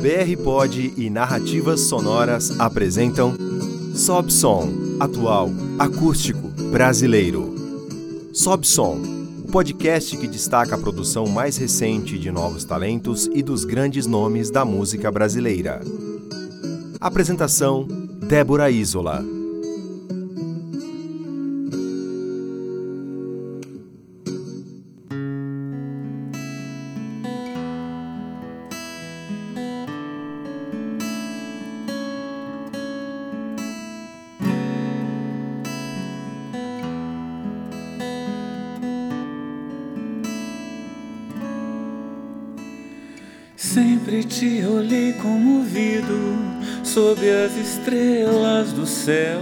BR 0.00 0.42
Pod 0.42 0.94
e 0.96 1.10
Narrativas 1.10 1.80
Sonoras 1.82 2.58
apresentam 2.58 3.34
Sob 3.94 4.32
Som, 4.32 4.96
atual, 4.98 5.50
acústico, 5.78 6.48
brasileiro. 6.72 7.54
Sob 8.32 8.66
Som, 8.66 8.98
o 9.44 9.52
podcast 9.52 10.16
que 10.16 10.26
destaca 10.26 10.74
a 10.74 10.78
produção 10.78 11.26
mais 11.26 11.58
recente 11.58 12.18
de 12.18 12.30
novos 12.30 12.64
talentos 12.64 13.28
e 13.34 13.42
dos 13.42 13.66
grandes 13.66 14.06
nomes 14.06 14.50
da 14.50 14.64
música 14.64 15.10
brasileira. 15.10 15.82
Apresentação: 16.98 17.86
Débora 18.26 18.70
Isola. 18.70 19.22
Céu. 49.04 49.40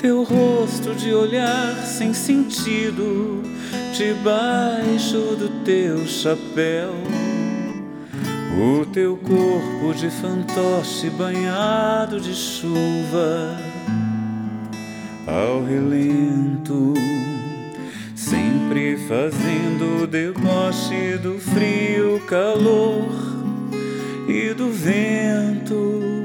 Teu 0.00 0.22
rosto 0.22 0.94
de 0.94 1.12
olhar 1.12 1.74
sem 1.84 2.14
sentido 2.14 3.42
debaixo 3.96 5.36
do 5.36 5.64
teu 5.64 6.06
chapéu. 6.06 6.94
O 8.58 8.86
teu 8.86 9.16
corpo 9.16 9.94
de 9.94 10.10
fantoche 10.10 11.10
banhado 11.10 12.20
de 12.20 12.34
chuva 12.34 13.56
ao 15.26 15.62
relento 15.62 16.94
sempre 18.16 18.96
fazendo 18.96 20.06
deboche 20.06 21.18
do 21.22 21.38
frio, 21.38 22.20
calor 22.26 23.06
e 24.28 24.52
do 24.54 24.70
vento, 24.70 26.17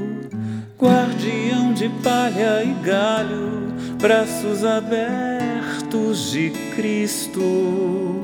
guardião 0.83 1.73
de 1.73 1.87
palha 2.03 2.61
e 2.61 2.73
galho, 2.83 3.73
braços 4.01 4.65
abertos 4.65 6.31
de 6.31 6.49
Cristo. 6.75 8.21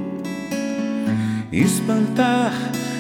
Espantar 1.54 2.52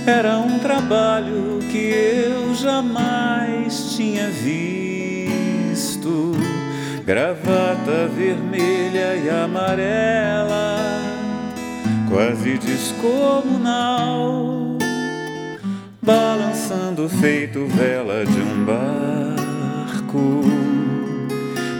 era 0.08 0.38
um 0.38 0.60
trabalho 0.60 1.60
que 1.70 1.78
eu 1.78 2.56
jamais 2.56 3.96
tinha 3.98 4.30
visto 4.30 4.80
gravata 7.06 8.08
vermelha 8.16 9.16
e 9.16 9.30
amarela, 9.30 10.78
quase 12.08 12.58
descomunal, 12.60 13.98
balançando 16.02 17.10
feito 17.10 17.66
vela 17.66 18.24
de 18.26 18.40
um 18.40 18.64
barco 20.10 20.42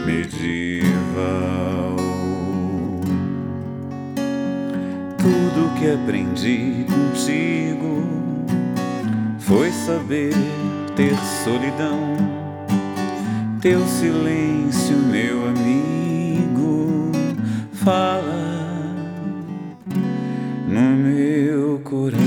medieval. 0.06 1.96
Tudo 5.18 5.74
que 5.78 5.90
aprendi 5.90 6.86
contigo 6.86 8.04
foi 9.38 9.70
saber 9.72 10.32
ter 10.94 11.14
solidão 11.44 12.16
teu 13.60 13.84
silêncio, 13.86 14.96
meu 14.96 15.48
amigo, 15.48 17.12
fala 17.72 18.94
no 20.66 20.96
meu 20.96 21.78
coração. 21.80 22.19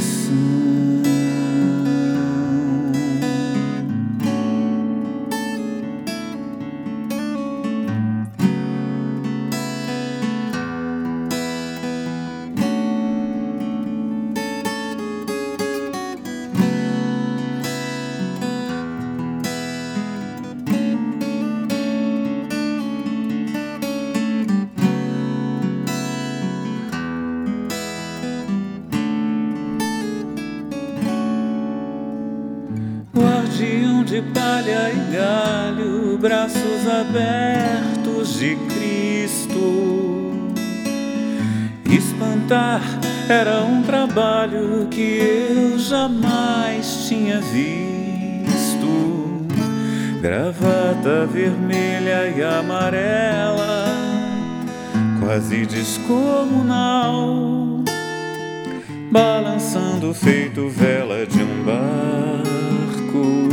Feito 60.23 60.69
vela 60.69 61.25
de 61.25 61.43
um 61.43 61.63
barco 61.65 63.49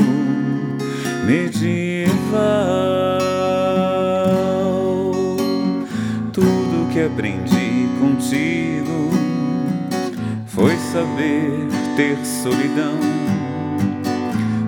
medieval. 1.26 2.30
Tudo 6.32 6.88
que 6.92 7.02
aprendi 7.02 7.88
contigo 7.98 9.10
foi 10.46 10.76
saber 10.76 11.66
ter 11.96 12.16
solidão. 12.24 13.00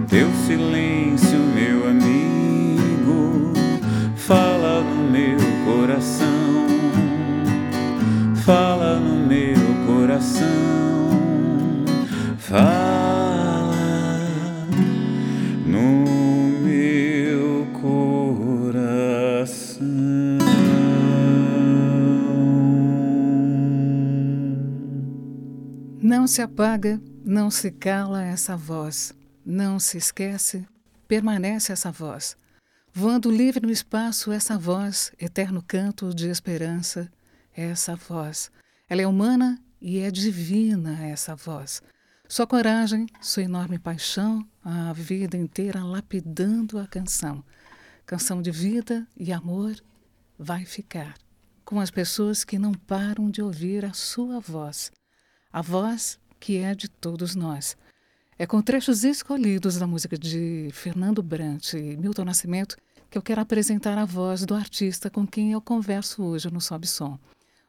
Teu 0.08 0.28
silêncio, 0.44 1.38
meu 1.38 1.88
amigo, 1.88 3.52
fala 4.16 4.80
no 4.80 5.08
meu 5.08 5.38
coração. 5.64 6.66
Fala 8.44 8.98
no 8.98 9.24
meu 9.24 9.54
coração. 9.86 10.71
Não 26.22 26.28
se 26.28 26.40
apaga, 26.40 27.02
não 27.24 27.50
se 27.50 27.68
cala 27.68 28.22
essa 28.22 28.56
voz, 28.56 29.12
não 29.44 29.80
se 29.80 29.98
esquece, 29.98 30.64
permanece 31.08 31.72
essa 31.72 31.90
voz. 31.90 32.36
Voando 32.92 33.28
livre 33.28 33.66
no 33.66 33.72
espaço, 33.72 34.30
essa 34.30 34.56
voz, 34.56 35.10
eterno 35.18 35.60
canto 35.60 36.14
de 36.14 36.28
esperança, 36.28 37.10
essa 37.52 37.96
voz. 37.96 38.52
Ela 38.88 39.02
é 39.02 39.06
humana 39.06 39.60
e 39.80 39.98
é 39.98 40.12
divina, 40.12 41.04
essa 41.04 41.34
voz. 41.34 41.82
Sua 42.28 42.46
coragem, 42.46 43.08
sua 43.20 43.42
enorme 43.42 43.80
paixão, 43.80 44.46
a 44.64 44.92
vida 44.92 45.36
inteira 45.36 45.82
lapidando 45.82 46.78
a 46.78 46.86
canção. 46.86 47.42
Canção 48.06 48.40
de 48.40 48.52
vida 48.52 49.08
e 49.16 49.32
amor 49.32 49.75
vai 50.38 50.64
ficar 50.64 51.16
com 51.64 51.80
as 51.80 51.90
pessoas 51.90 52.44
que 52.44 52.60
não 52.60 52.72
param 52.72 53.28
de 53.28 53.42
ouvir 53.42 53.84
a 53.84 53.92
sua 53.92 54.38
voz. 54.38 54.92
A 55.52 55.60
voz 55.60 56.19
que 56.40 56.56
é 56.56 56.75
de 56.75 56.88
todos 56.88 57.34
nós. 57.34 57.76
É 58.38 58.46
com 58.46 58.62
trechos 58.62 59.04
escolhidos 59.04 59.76
da 59.76 59.87
música 59.87 60.16
de 60.16 60.70
Fernando 60.72 61.22
Brant 61.22 61.75
e 61.75 61.94
Milton 61.99 62.25
Nascimento 62.25 62.75
que 63.10 63.19
eu 63.19 63.22
quero 63.22 63.43
apresentar 63.43 63.99
a 63.99 64.06
voz 64.06 64.46
do 64.46 64.54
artista 64.54 65.10
com 65.10 65.26
quem 65.26 65.52
eu 65.52 65.60
converso 65.60 66.22
hoje 66.22 66.50
no 66.50 66.58
Sob 66.58 66.87
Som. 66.87 67.19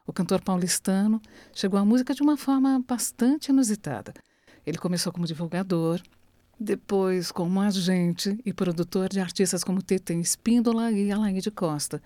O 0.06 0.14
cantor 0.14 0.40
paulistano 0.40 1.20
chegou 1.52 1.78
à 1.78 1.84
música 1.84 2.14
de 2.14 2.22
uma 2.22 2.38
forma 2.38 2.82
bastante 2.88 3.50
inusitada. 3.50 4.14
Ele 4.66 4.78
começou 4.78 5.12
como 5.12 5.26
divulgador, 5.26 6.00
depois 6.58 7.30
como 7.30 7.60
agente 7.60 8.38
e 8.46 8.52
produtor 8.54 9.10
de 9.10 9.20
artistas 9.20 9.62
como 9.62 9.82
Tetê 9.82 10.14
Espíndola 10.14 10.90
e 10.90 11.12
Alaide 11.12 11.50
Costa. 11.50 12.02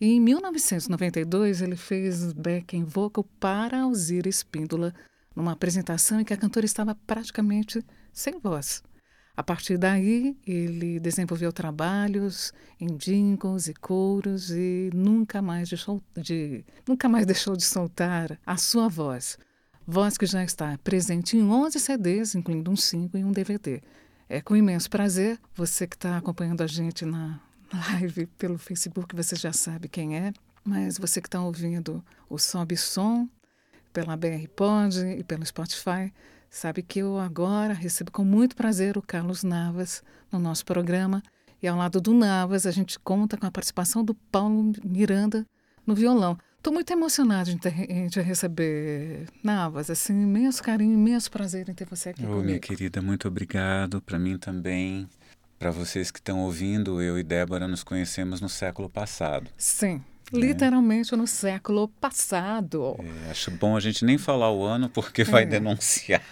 E 0.00 0.06
em 0.06 0.20
1992 0.20 1.62
ele 1.62 1.76
fez 1.76 2.32
backing 2.32 2.82
vocal 2.82 3.24
para 3.38 3.82
Alzira 3.82 4.28
Espíndola, 4.28 4.92
numa 5.34 5.52
apresentação 5.52 6.20
em 6.20 6.24
que 6.24 6.34
a 6.34 6.36
cantora 6.36 6.66
estava 6.66 6.94
praticamente 6.94 7.84
sem 8.12 8.38
voz. 8.38 8.82
A 9.36 9.42
partir 9.42 9.78
daí, 9.78 10.36
ele 10.46 11.00
desenvolveu 11.00 11.52
trabalhos 11.52 12.52
em 12.78 12.96
jingles 12.96 13.68
e 13.68 13.74
coros 13.74 14.50
e 14.50 14.90
nunca 14.92 15.40
mais 15.40 15.70
deixou 15.70 16.02
de, 16.16 16.64
nunca 16.86 17.08
mais 17.08 17.24
deixou 17.26 17.56
de 17.56 17.64
soltar 17.64 18.38
a 18.44 18.56
sua 18.56 18.88
voz. 18.88 19.38
Voz 19.86 20.18
que 20.18 20.26
já 20.26 20.44
está 20.44 20.76
presente 20.84 21.36
em 21.36 21.42
11 21.42 21.80
CDs, 21.80 22.34
incluindo 22.34 22.70
um 22.70 22.76
5 22.76 23.16
e 23.16 23.24
um 23.24 23.32
DVD. 23.32 23.82
É 24.28 24.40
com 24.40 24.54
imenso 24.54 24.90
prazer, 24.90 25.40
você 25.54 25.86
que 25.86 25.96
está 25.96 26.16
acompanhando 26.16 26.62
a 26.62 26.66
gente 26.66 27.04
na 27.04 27.40
live 27.72 28.26
pelo 28.26 28.58
Facebook, 28.58 29.16
você 29.16 29.34
já 29.36 29.52
sabe 29.52 29.88
quem 29.88 30.16
é, 30.16 30.32
mas 30.62 30.98
você 30.98 31.20
que 31.20 31.28
está 31.28 31.40
ouvindo 31.40 32.04
o 32.28 32.38
Sobe 32.38 32.76
Som 32.76 33.28
pela 33.92 34.16
BR 34.16 34.48
Pod 34.54 34.98
e 34.98 35.24
pelo 35.24 35.44
Spotify, 35.44 36.12
Sabe 36.50 36.82
que 36.82 36.98
eu 36.98 37.16
agora 37.16 37.72
recebo 37.72 38.10
com 38.10 38.24
muito 38.24 38.56
prazer 38.56 38.98
o 38.98 39.02
Carlos 39.02 39.44
Navas 39.44 40.02
no 40.32 40.38
nosso 40.40 40.64
programa. 40.64 41.22
E 41.62 41.68
ao 41.68 41.78
lado 41.78 42.00
do 42.00 42.12
Navas, 42.12 42.66
a 42.66 42.72
gente 42.72 42.98
conta 42.98 43.36
com 43.36 43.46
a 43.46 43.50
participação 43.52 44.04
do 44.04 44.14
Paulo 44.14 44.72
Miranda 44.84 45.46
no 45.86 45.94
violão. 45.94 46.36
Estou 46.56 46.72
muito 46.72 46.92
emocionada 46.92 47.54
te, 47.54 48.20
receber, 48.20 49.28
Navas. 49.44 49.90
Assim, 49.90 50.12
imenso 50.12 50.60
carinho, 50.60 50.92
imenso 50.92 51.30
prazer 51.30 51.68
em 51.68 51.72
ter 51.72 51.86
você 51.86 52.08
aqui 52.08 52.24
oh, 52.24 52.28
comigo. 52.28 52.46
Minha 52.46 52.58
querida, 52.58 53.00
muito 53.00 53.28
obrigado. 53.28 54.02
Para 54.02 54.18
mim 54.18 54.36
também. 54.36 55.08
Para 55.56 55.70
vocês 55.70 56.10
que 56.10 56.18
estão 56.18 56.40
ouvindo, 56.40 57.00
eu 57.00 57.16
e 57.16 57.22
Débora 57.22 57.68
nos 57.68 57.84
conhecemos 57.84 58.40
no 58.40 58.48
século 58.48 58.90
passado. 58.90 59.48
Sim, 59.56 60.02
literalmente 60.32 61.14
no 61.16 61.26
século 61.26 61.88
passado. 62.00 62.96
É, 62.98 63.30
acho 63.30 63.50
bom 63.50 63.76
a 63.76 63.80
gente 63.80 64.04
nem 64.04 64.18
falar 64.18 64.52
o 64.52 64.64
ano 64.64 64.88
porque 64.88 65.24
vai 65.24 65.42
é. 65.42 65.46
denunciar. 65.46 66.22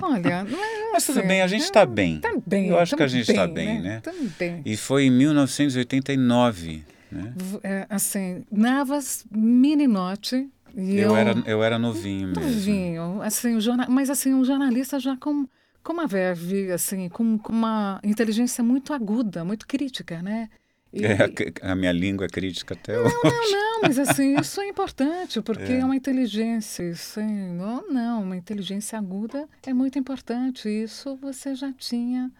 Olha, 0.00 0.46
mas 0.92 1.06
tudo 1.06 1.22
bem, 1.22 1.42
a 1.42 1.46
gente 1.46 1.64
está 1.64 1.84
bem. 1.84 2.20
Tá 2.20 2.34
bem. 2.46 2.68
Eu 2.68 2.78
acho 2.78 2.96
que 2.96 3.02
a 3.02 3.08
gente 3.08 3.30
está 3.30 3.46
bem, 3.46 3.80
né? 3.80 4.00
Também. 4.00 4.62
E 4.64 4.76
foi 4.76 5.04
em 5.04 5.10
1989, 5.10 6.84
né? 7.10 7.34
É, 7.62 7.86
assim, 7.90 8.44
Navas 8.50 9.24
Mininotti. 9.30 10.48
Eu, 10.76 10.96
eu, 10.96 11.16
era, 11.16 11.42
eu 11.46 11.62
era 11.62 11.78
novinho 11.78 12.28
mesmo. 12.28 12.42
Novinho, 12.42 13.22
assim, 13.22 13.56
o 13.56 13.60
jornal, 13.60 13.86
mas 13.88 14.10
assim, 14.10 14.32
um 14.34 14.44
jornalista 14.44 15.00
já 15.00 15.16
com, 15.16 15.48
com 15.82 15.92
uma 15.92 16.06
verve, 16.06 16.70
assim, 16.70 17.08
com, 17.08 17.38
com 17.38 17.52
uma 17.52 18.00
inteligência 18.04 18.62
muito 18.62 18.92
aguda, 18.92 19.44
muito 19.44 19.66
crítica, 19.66 20.22
né? 20.22 20.48
E... 20.92 21.04
É, 21.04 21.16
a, 21.62 21.72
a, 21.72 21.74
minha 21.74 21.92
língua 21.92 22.26
é 22.26 22.28
crítica 22.28 22.74
até 22.74 22.96
não, 22.96 23.04
hoje. 23.04 23.14
Não, 23.22 23.52
não, 23.52 23.82
mas 23.82 23.98
assim, 23.98 24.38
isso 24.38 24.60
é 24.60 24.68
importante, 24.68 25.40
porque 25.42 25.72
é, 25.72 25.80
é 25.80 25.84
uma 25.84 25.96
inteligência, 25.96 26.82
isso 26.90 27.20
é, 27.20 27.26
não, 27.26 27.88
não, 27.88 28.22
uma 28.22 28.36
inteligência 28.36 28.98
aguda 28.98 29.48
é 29.66 29.74
muito 29.74 29.98
importante. 29.98 30.68
Isso 30.68 31.16
você 31.16 31.54
já 31.54 31.72
tinha, 31.72 32.30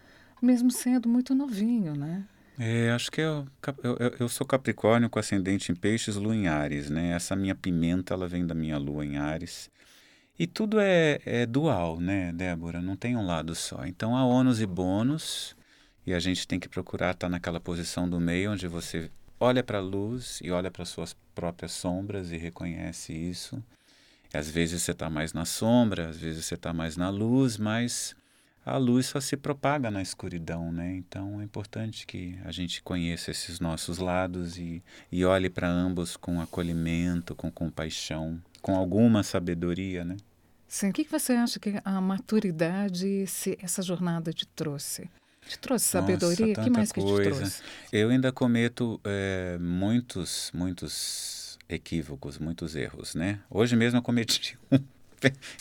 mesmo 0.41 0.71
sendo 0.71 1.07
muito 1.07 1.35
novinho, 1.35 1.95
né? 1.95 2.23
É, 2.57 2.91
acho 2.91 3.09
que 3.09 3.21
eu, 3.21 3.47
eu, 3.81 4.15
eu 4.19 4.27
sou 4.27 4.45
Capricórnio 4.45 5.09
com 5.09 5.17
ascendente 5.17 5.71
em 5.71 5.75
peixes, 5.75 6.17
lua 6.17 6.35
em 6.35 6.47
Ares, 6.47 6.89
né? 6.89 7.11
Essa 7.11 7.33
minha 7.33 7.55
pimenta, 7.55 8.13
ela 8.13 8.27
vem 8.27 8.45
da 8.45 8.53
minha 8.53 8.77
lua 8.77 9.05
em 9.05 9.17
Ares. 9.17 9.69
E 10.37 10.45
tudo 10.45 10.79
é, 10.79 11.19
é 11.25 11.45
dual, 11.45 11.99
né, 11.99 12.33
Débora? 12.33 12.81
Não 12.81 12.95
tem 12.95 13.15
um 13.15 13.25
lado 13.25 13.55
só. 13.55 13.85
Então 13.85 14.15
há 14.15 14.25
ônus 14.25 14.59
e 14.59 14.65
bônus 14.65 15.55
e 16.09 16.13
a 16.15 16.19
gente 16.19 16.47
tem 16.47 16.59
que 16.59 16.67
procurar 16.67 17.11
estar 17.11 17.29
naquela 17.29 17.59
posição 17.59 18.09
do 18.09 18.19
meio 18.19 18.53
onde 18.53 18.67
você 18.67 19.11
olha 19.39 19.63
para 19.63 19.77
a 19.77 19.81
luz 19.81 20.39
e 20.43 20.49
olha 20.49 20.71
para 20.71 20.83
suas 20.83 21.15
próprias 21.35 21.71
sombras 21.71 22.31
e 22.31 22.37
reconhece 22.37 23.13
isso. 23.13 23.63
E 24.33 24.35
às 24.35 24.49
vezes 24.49 24.81
você 24.81 24.91
está 24.91 25.07
mais 25.07 25.33
na 25.33 25.45
sombra, 25.45 26.09
às 26.09 26.17
vezes 26.17 26.45
você 26.45 26.55
está 26.55 26.73
mais 26.73 26.97
na 26.97 27.11
luz, 27.11 27.57
mas 27.57 28.15
a 28.65 28.75
luz 28.75 29.05
só 29.05 29.21
se 29.21 29.37
propaga 29.37 29.91
na 29.91 30.01
escuridão, 30.01 30.71
né? 30.71 30.95
Então 30.95 31.39
é 31.41 31.43
importante 31.43 32.07
que 32.07 32.39
a 32.43 32.51
gente 32.51 32.81
conheça 32.81 33.29
esses 33.29 33.59
nossos 33.59 33.99
lados 33.99 34.57
e, 34.57 34.83
e 35.11 35.23
olhe 35.23 35.47
para 35.47 35.69
ambos 35.69 36.17
com 36.17 36.41
acolhimento, 36.41 37.35
com 37.35 37.51
compaixão, 37.51 38.41
com 38.63 38.75
alguma 38.75 39.21
sabedoria, 39.21 40.03
né? 40.03 40.17
Sim. 40.67 40.89
O 40.89 40.93
que 40.93 41.03
você 41.03 41.33
acha 41.33 41.59
que 41.59 41.79
a 41.85 42.01
maturidade, 42.01 43.25
essa 43.61 43.83
jornada 43.83 44.33
te 44.33 44.47
trouxe? 44.47 45.07
Te 45.47 45.57
trouxe 45.57 45.85
sabedoria? 45.85 46.47
Nossa, 46.47 46.63
que 46.63 46.69
mais 46.69 46.91
coisa. 46.91 47.23
que 47.23 47.29
te 47.29 47.35
trouxe? 47.35 47.63
Eu 47.91 48.09
ainda 48.09 48.31
cometo 48.31 48.99
é, 49.03 49.57
muitos, 49.59 50.51
muitos 50.53 51.57
equívocos, 51.67 52.37
muitos 52.37 52.75
erros, 52.75 53.15
né? 53.15 53.39
Hoje 53.49 53.75
mesmo 53.75 53.99
eu 53.99 54.03
cometi 54.03 54.57
um. 54.71 54.79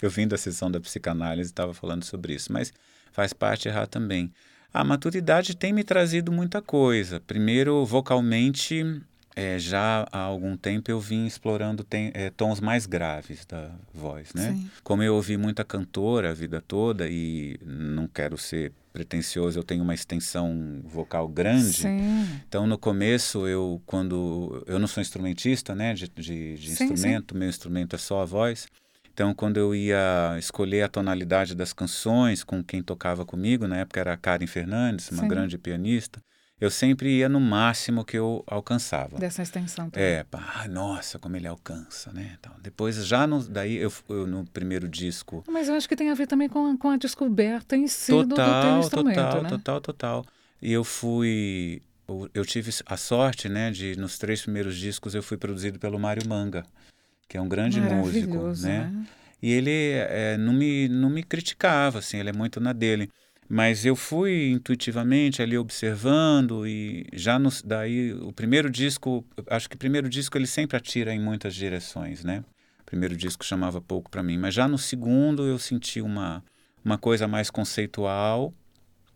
eu 0.02 0.10
vim 0.10 0.26
da 0.26 0.38
sessão 0.38 0.70
da 0.70 0.80
psicanálise 0.80 1.50
e 1.50 1.52
estava 1.52 1.74
falando 1.74 2.04
sobre 2.04 2.34
isso, 2.34 2.52
mas 2.52 2.72
faz 3.12 3.32
parte 3.32 3.68
errar 3.68 3.86
também. 3.86 4.32
A 4.72 4.84
maturidade 4.84 5.56
tem 5.56 5.72
me 5.72 5.82
trazido 5.82 6.30
muita 6.30 6.60
coisa. 6.60 7.20
Primeiro, 7.20 7.84
vocalmente, 7.86 9.02
é, 9.34 9.58
já 9.58 10.06
há 10.12 10.18
algum 10.18 10.56
tempo 10.56 10.90
eu 10.90 11.00
vim 11.00 11.26
explorando 11.26 11.82
tem, 11.82 12.10
é, 12.14 12.30
tons 12.30 12.60
mais 12.60 12.86
graves 12.86 13.46
da 13.46 13.70
voz, 13.94 14.34
né? 14.34 14.52
Sim. 14.52 14.70
Como 14.82 15.02
eu 15.02 15.14
ouvi 15.14 15.36
muita 15.36 15.64
cantora 15.64 16.30
a 16.30 16.34
vida 16.34 16.60
toda 16.60 17.08
e 17.08 17.58
não 17.64 18.06
quero 18.06 18.36
ser 18.36 18.72
pretencioso, 18.98 19.56
eu 19.56 19.62
tenho 19.62 19.84
uma 19.84 19.94
extensão 19.94 20.82
vocal 20.84 21.28
grande. 21.28 21.82
Sim. 21.82 22.40
Então, 22.48 22.66
no 22.66 22.76
começo, 22.76 23.46
eu, 23.46 23.80
quando. 23.86 24.64
Eu 24.66 24.78
não 24.78 24.88
sou 24.88 25.00
instrumentista, 25.00 25.74
né, 25.74 25.94
de, 25.94 26.08
de, 26.08 26.54
de 26.56 26.74
sim, 26.74 26.84
instrumento, 26.84 27.34
sim. 27.34 27.38
meu 27.38 27.48
instrumento 27.48 27.94
é 27.94 27.98
só 27.98 28.22
a 28.22 28.24
voz. 28.24 28.66
Então, 29.12 29.32
quando 29.34 29.56
eu 29.56 29.74
ia 29.74 30.36
escolher 30.38 30.82
a 30.82 30.88
tonalidade 30.88 31.54
das 31.54 31.72
canções 31.72 32.42
com 32.44 32.62
quem 32.62 32.82
tocava 32.82 33.24
comigo, 33.24 33.66
na 33.66 33.78
época 33.78 34.00
era 34.00 34.12
a 34.12 34.16
Karen 34.16 34.46
Fernandes, 34.46 35.10
uma 35.10 35.26
grande 35.26 35.58
pianista, 35.58 36.20
eu 36.60 36.70
sempre 36.70 37.18
ia 37.18 37.28
no 37.28 37.40
máximo 37.40 38.04
que 38.04 38.16
eu 38.18 38.42
alcançava. 38.46 39.18
Dessa 39.18 39.42
extensão 39.42 39.88
também. 39.88 40.08
É, 40.08 40.24
pá, 40.24 40.66
nossa, 40.68 41.18
como 41.18 41.36
ele 41.36 41.46
alcança, 41.46 42.12
né? 42.12 42.36
Então, 42.38 42.52
depois, 42.60 42.96
já 43.06 43.26
no, 43.26 43.42
daí, 43.48 43.76
eu, 43.76 43.92
eu, 44.08 44.26
no 44.26 44.44
primeiro 44.44 44.88
disco... 44.88 45.44
Mas 45.48 45.68
eu 45.68 45.74
acho 45.74 45.88
que 45.88 45.94
tem 45.94 46.10
a 46.10 46.14
ver 46.14 46.26
também 46.26 46.48
com, 46.48 46.76
com 46.76 46.90
a 46.90 46.96
descoberta 46.96 47.76
em 47.76 47.86
si 47.86 48.10
total, 48.10 48.26
do, 48.26 48.34
do 48.34 48.62
teu 48.62 48.78
instrumento, 48.80 49.16
Total, 49.16 49.42
né? 49.42 49.48
total, 49.48 49.80
total. 49.80 50.26
E 50.60 50.72
eu 50.72 50.82
fui... 50.82 51.80
Eu 52.32 52.44
tive 52.44 52.72
a 52.86 52.96
sorte, 52.96 53.50
né, 53.50 53.70
de 53.70 53.94
nos 53.96 54.16
três 54.16 54.40
primeiros 54.40 54.76
discos 54.78 55.14
eu 55.14 55.22
fui 55.22 55.36
produzido 55.36 55.78
pelo 55.78 55.98
Mário 55.98 56.26
Manga, 56.26 56.64
que 57.28 57.36
é 57.36 57.40
um 57.40 57.48
grande 57.48 57.82
músico, 57.82 58.38
né? 58.62 58.90
né? 58.90 59.06
E 59.42 59.52
ele 59.52 59.92
é, 59.92 60.36
não, 60.38 60.54
me, 60.54 60.88
não 60.88 61.10
me 61.10 61.22
criticava, 61.22 61.98
assim, 61.98 62.18
ele 62.18 62.30
é 62.30 62.32
muito 62.32 62.60
na 62.60 62.72
dele. 62.72 63.10
Mas 63.48 63.86
eu 63.86 63.96
fui 63.96 64.50
intuitivamente 64.50 65.40
ali 65.40 65.56
observando 65.56 66.66
e 66.66 67.06
já 67.14 67.38
no, 67.38 67.48
daí 67.64 68.12
o 68.12 68.30
primeiro 68.32 68.68
disco, 68.68 69.24
acho 69.46 69.70
que 69.70 69.76
o 69.76 69.78
primeiro 69.78 70.08
disco 70.08 70.36
ele 70.36 70.46
sempre 70.46 70.76
atira 70.76 71.14
em 71.14 71.20
muitas 71.20 71.54
direções, 71.54 72.22
né? 72.22 72.44
O 72.80 72.84
primeiro 72.84 73.16
disco 73.16 73.44
chamava 73.44 73.80
pouco 73.80 74.10
para 74.10 74.22
mim, 74.22 74.36
mas 74.36 74.52
já 74.54 74.68
no 74.68 74.76
segundo 74.76 75.46
eu 75.46 75.58
senti 75.58 76.00
uma 76.02 76.44
uma 76.84 76.96
coisa 76.96 77.26
mais 77.26 77.50
conceitual 77.50 78.54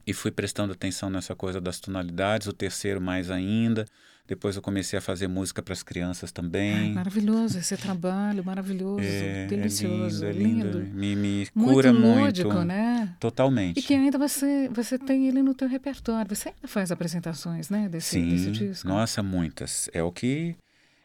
e 0.06 0.12
fui 0.12 0.30
prestando 0.30 0.72
atenção 0.72 1.08
nessa 1.10 1.34
coisa 1.34 1.60
das 1.60 1.78
tonalidades, 1.78 2.46
o 2.46 2.52
terceiro 2.52 3.00
mais 3.00 3.30
ainda. 3.30 3.84
Depois 4.26 4.54
eu 4.54 4.62
comecei 4.62 4.98
a 4.98 5.02
fazer 5.02 5.26
música 5.26 5.60
para 5.62 5.72
as 5.72 5.82
crianças 5.82 6.30
também. 6.30 6.74
Ai, 6.74 6.92
maravilhoso 6.92 7.58
esse 7.58 7.76
trabalho, 7.76 8.44
maravilhoso, 8.44 9.04
é, 9.04 9.46
delicioso, 9.46 10.24
é 10.24 10.32
lindo. 10.32 10.78
É 10.78 10.80
lindo. 10.80 10.94
Me, 10.94 11.16
me 11.16 11.46
cura 11.48 11.92
muito. 11.92 12.26
Lúdico, 12.26 12.52
muito. 12.52 12.64
né? 12.64 13.14
Totalmente. 13.18 13.80
E 13.80 13.82
que 13.82 13.92
ainda 13.92 14.16
você, 14.18 14.68
você 14.72 14.98
tem 14.98 15.26
ele 15.26 15.42
no 15.42 15.54
teu 15.54 15.68
repertório. 15.68 16.34
Você 16.34 16.50
ainda 16.50 16.68
faz 16.68 16.92
apresentações, 16.92 17.68
né, 17.68 17.88
desse, 17.88 18.10
Sim, 18.10 18.28
desse 18.28 18.50
disco? 18.52 18.88
Nossa, 18.88 19.22
muitas. 19.22 19.90
É 19.92 20.02
o 20.02 20.12
que 20.12 20.56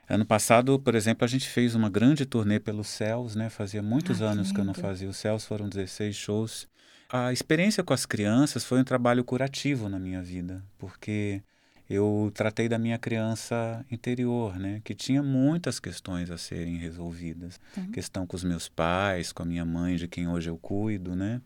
Ano 0.10 0.26
passado, 0.26 0.80
por 0.80 0.96
exemplo, 0.96 1.26
a 1.26 1.28
gente 1.28 1.50
fez 1.50 1.76
uma 1.76 1.90
grande 1.90 2.26
turnê 2.26 2.62
pelos 2.62 2.88
Céus, 2.88 3.36
né? 3.36 3.50
Fazia 3.50 3.84
muitos 3.84 4.22
ah, 4.22 4.32
anos 4.32 4.48
que, 4.48 4.54
que 4.54 4.62
eu 4.62 4.66
não 4.66 4.74
fazia 4.74 5.10
os 5.10 5.18
Céus, 5.18 5.44
foram 5.44 5.68
16 5.68 6.16
shows. 6.16 6.68
A 7.10 7.32
experiência 7.32 7.84
com 7.84 7.94
as 7.94 8.06
crianças 8.06 8.66
foi 8.66 8.80
um 8.80 8.84
trabalho 8.84 9.24
curativo 9.24 9.88
na 9.88 9.98
minha 9.98 10.22
vida, 10.22 10.64
porque 10.78 11.42
eu 11.90 12.30
tratei 12.34 12.68
da 12.68 12.78
minha 12.78 12.98
criança 12.98 13.86
interior, 13.90 14.60
né, 14.60 14.82
que 14.84 14.94
tinha 14.94 15.24
muitas 15.24 15.80
questões 15.80 16.30
a 16.30 16.38
serem 16.38 16.76
resolvidas. 16.78 17.60
Uhum. 17.78 17.92
Questão 17.92 18.28
com 18.28 18.36
os 18.36 18.44
meus 18.44 18.68
pais, 18.68 19.32
com 19.32 19.44
a 19.44 19.46
minha 19.46 19.64
mãe, 19.64 19.96
de 19.96 20.08
quem 20.08 20.28
hoje 20.28 20.50
eu 20.50 20.58
cuido, 20.58 21.16
né? 21.16 21.42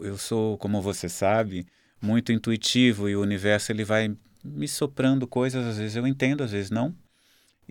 Eu 0.00 0.18
sou, 0.18 0.58
como 0.58 0.82
você 0.82 1.08
sabe, 1.08 1.66
muito 2.00 2.32
intuitivo 2.32 3.08
e 3.08 3.14
o 3.14 3.20
universo 3.20 3.70
ele 3.70 3.84
vai 3.84 4.16
me 4.42 4.66
soprando 4.66 5.26
coisas, 5.26 5.64
às 5.64 5.78
vezes 5.78 5.94
eu 5.94 6.06
entendo, 6.06 6.42
às 6.42 6.50
vezes 6.50 6.70
não. 6.70 6.94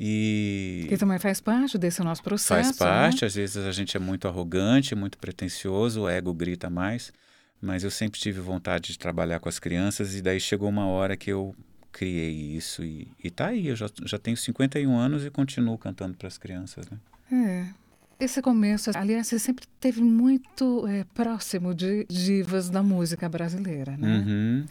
E 0.03 0.87
que 0.89 0.97
também 0.97 1.19
faz 1.19 1.39
parte 1.39 1.77
desse 1.77 2.01
nosso 2.01 2.23
processo. 2.23 2.73
Faz 2.73 2.77
parte, 2.77 3.21
né? 3.21 3.27
às 3.27 3.35
vezes 3.35 3.57
a 3.57 3.71
gente 3.71 3.95
é 3.95 3.99
muito 3.99 4.27
arrogante, 4.27 4.95
muito 4.95 5.15
pretensioso, 5.19 6.01
o 6.01 6.09
ego 6.09 6.33
grita 6.33 6.71
mais, 6.71 7.13
mas 7.61 7.83
eu 7.83 7.91
sempre 7.91 8.19
tive 8.19 8.41
vontade 8.41 8.93
de 8.93 8.97
trabalhar 8.97 9.39
com 9.39 9.47
as 9.47 9.59
crianças 9.59 10.15
e 10.15 10.21
daí 10.23 10.39
chegou 10.39 10.67
uma 10.69 10.87
hora 10.87 11.15
que 11.15 11.31
eu 11.31 11.55
criei 11.91 12.55
isso 12.55 12.83
e, 12.83 13.07
e 13.23 13.29
tá 13.29 13.49
aí, 13.49 13.67
eu 13.67 13.75
já, 13.75 13.87
já 14.03 14.17
tenho 14.17 14.35
51 14.35 14.97
anos 14.97 15.23
e 15.23 15.29
continuo 15.29 15.77
cantando 15.77 16.17
para 16.17 16.27
as 16.27 16.37
crianças, 16.37 16.89
né? 16.89 16.97
É. 17.31 17.81
Esse 18.19 18.41
começo, 18.41 18.89
aliás, 18.95 19.27
você 19.27 19.37
sempre 19.37 19.65
teve 19.79 20.01
muito 20.01 20.87
é, 20.87 21.03
próximo 21.13 21.75
de 21.75 22.05
divas 22.05 22.71
da 22.71 22.81
música 22.81 23.29
brasileira, 23.29 23.95
né? 23.97 24.17
Uhum. 24.17 24.65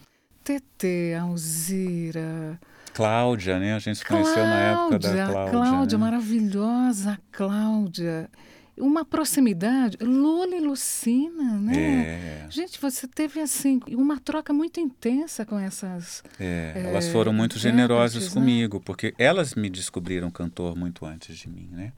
TT, 0.45 1.15
Alzira. 1.21 2.59
Cláudia, 2.93 3.59
né? 3.59 3.75
A 3.75 3.79
gente 3.79 3.99
se 3.99 4.05
conheceu 4.05 4.43
na 4.43 4.59
época 4.61 4.99
da 4.99 5.27
Cláudia. 5.27 5.51
Cláudia, 5.51 5.99
né? 5.99 6.05
maravilhosa 6.05 7.19
Cláudia. 7.31 8.29
Uma 8.77 9.05
proximidade, 9.05 9.99
Lula 10.01 10.57
e 10.57 10.61
Lucina, 10.61 11.59
né? 11.59 11.77
É. 11.77 12.47
Gente, 12.49 12.81
você 12.81 13.07
teve 13.07 13.39
assim 13.39 13.79
uma 13.89 14.19
troca 14.19 14.53
muito 14.53 14.81
intensa 14.81 15.45
com 15.45 15.59
essas. 15.59 16.23
É, 16.39 16.73
é, 16.75 16.83
elas 16.89 17.09
foram 17.09 17.33
muito 17.33 17.59
generosas 17.59 18.29
né? 18.29 18.31
comigo, 18.33 18.81
porque 18.81 19.15
elas 19.19 19.55
me 19.55 19.69
descobriram 19.69 20.31
cantor 20.31 20.75
muito 20.77 21.05
antes 21.05 21.37
de 21.37 21.49
mim, 21.49 21.69
né? 21.71 21.93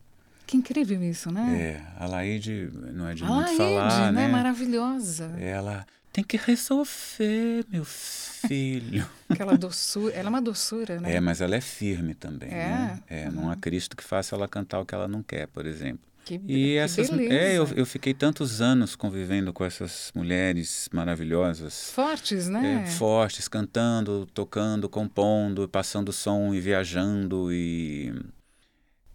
Que 0.45 0.57
incrível 0.57 1.03
isso, 1.05 1.31
né? 1.31 1.57
É, 1.57 2.03
a 2.03 2.07
Laide 2.07 2.69
não 2.75 3.07
é 3.07 3.15
de 3.15 3.23
A 3.23 3.27
muito 3.27 3.47
Laide, 3.47 3.57
falar, 3.57 4.13
né? 4.13 4.27
né? 4.27 4.33
Maravilhosa. 4.33 5.33
Ela 5.39 5.87
tem 6.13 6.23
que 6.23 6.37
resolver, 6.37 7.65
meu 7.71 7.85
filho. 7.85 9.07
Aquela 9.29 9.57
doçura. 9.57 10.15
Ela 10.15 10.29
é 10.29 10.31
uma 10.31 10.43
doçura, 10.43 11.01
né? 11.01 11.15
É, 11.15 11.21
mas 11.21 11.41
ela 11.41 11.57
é 11.57 11.61
firme 11.61 12.15
também, 12.15 12.51
É? 12.51 12.69
né? 12.69 13.01
É, 13.09 13.31
não 13.31 13.51
há 13.51 13.57
Cristo 13.57 13.97
que 13.97 14.05
faça 14.05 14.35
ela 14.37 14.47
cantar 14.49 14.81
o 14.81 14.87
que 14.87 14.95
ela 14.95 15.09
não 15.09 15.23
quer, 15.23 15.47
por 15.49 15.65
exemplo. 15.67 16.01
Que, 16.25 16.35
E 16.35 16.39
que 16.47 16.77
essas, 16.77 17.11
beleza. 17.11 17.35
é, 17.35 17.59
eu, 17.59 17.67
eu 17.75 17.85
fiquei 17.85 18.15
tantos 18.15 18.61
anos 18.61 18.95
convivendo 18.95 19.53
com 19.53 19.65
essas 19.65 20.13
mulheres 20.15 20.89
maravilhosas, 20.93 21.91
Fortes, 21.91 22.49
né? 22.49 22.85
é, 22.87 22.91
fortes, 22.91 23.49
cantando, 23.49 24.25
tocando, 24.33 24.89
compondo, 24.89 25.69
passando 25.69 26.13
som 26.13 26.55
e 26.55 26.61
viajando 26.61 27.53
e 27.53 28.15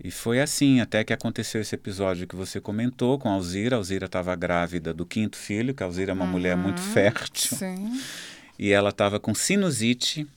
e 0.04 0.12
foi 0.12 0.40
assim 0.40 0.80
até 0.80 1.04
que 1.04 1.12
aconteceu 1.12 1.60
esse 1.62 1.74
episódio 1.76 2.28
que 2.28 2.36
você 2.36 2.62
comentou 2.62 3.18
com 3.18 3.30
a 3.30 3.34
Alzira. 3.34 3.76
A 3.76 3.80
Alzira 3.80 4.06
estava 4.06 4.36
grávida 4.36 4.94
do 4.94 5.06
quinto 5.06 5.36
filho, 5.38 5.74
que 5.74 5.82
a 5.82 5.86
Alzira 5.86 6.12
é 6.12 6.14
uma 6.14 6.26
mulher 6.26 6.56
muito 6.56 6.80
Uhum. 6.82 6.92
fértil. 6.94 7.58
Sim. 7.58 8.00
E 8.60 8.72
ela 8.72 8.90
estava 8.90 9.20
com 9.20 9.34
sinusite 9.34 10.28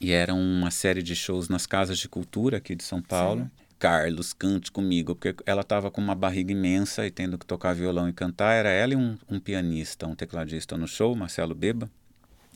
e 0.00 0.12
era 0.12 0.34
uma 0.34 0.70
série 0.70 1.02
de 1.02 1.14
shows 1.16 1.48
nas 1.48 1.66
casas 1.66 1.98
de 1.98 2.08
cultura 2.08 2.58
aqui 2.58 2.74
de 2.74 2.84
São 2.84 3.00
Paulo. 3.00 3.50
Carlos, 3.78 4.32
cante 4.32 4.72
comigo, 4.72 5.14
porque 5.14 5.34
ela 5.44 5.60
estava 5.60 5.90
com 5.90 6.00
uma 6.00 6.14
barriga 6.14 6.50
imensa 6.50 7.06
e 7.06 7.10
tendo 7.10 7.36
que 7.36 7.44
tocar 7.44 7.74
violão 7.74 8.08
e 8.08 8.12
cantar. 8.12 8.54
Era 8.54 8.70
ela 8.70 8.94
e 8.94 8.96
um, 8.96 9.18
um 9.28 9.38
pianista, 9.38 10.06
um 10.06 10.14
tecladista 10.14 10.76
no 10.78 10.88
show, 10.88 11.14
Marcelo 11.14 11.54
Beba. 11.54 11.90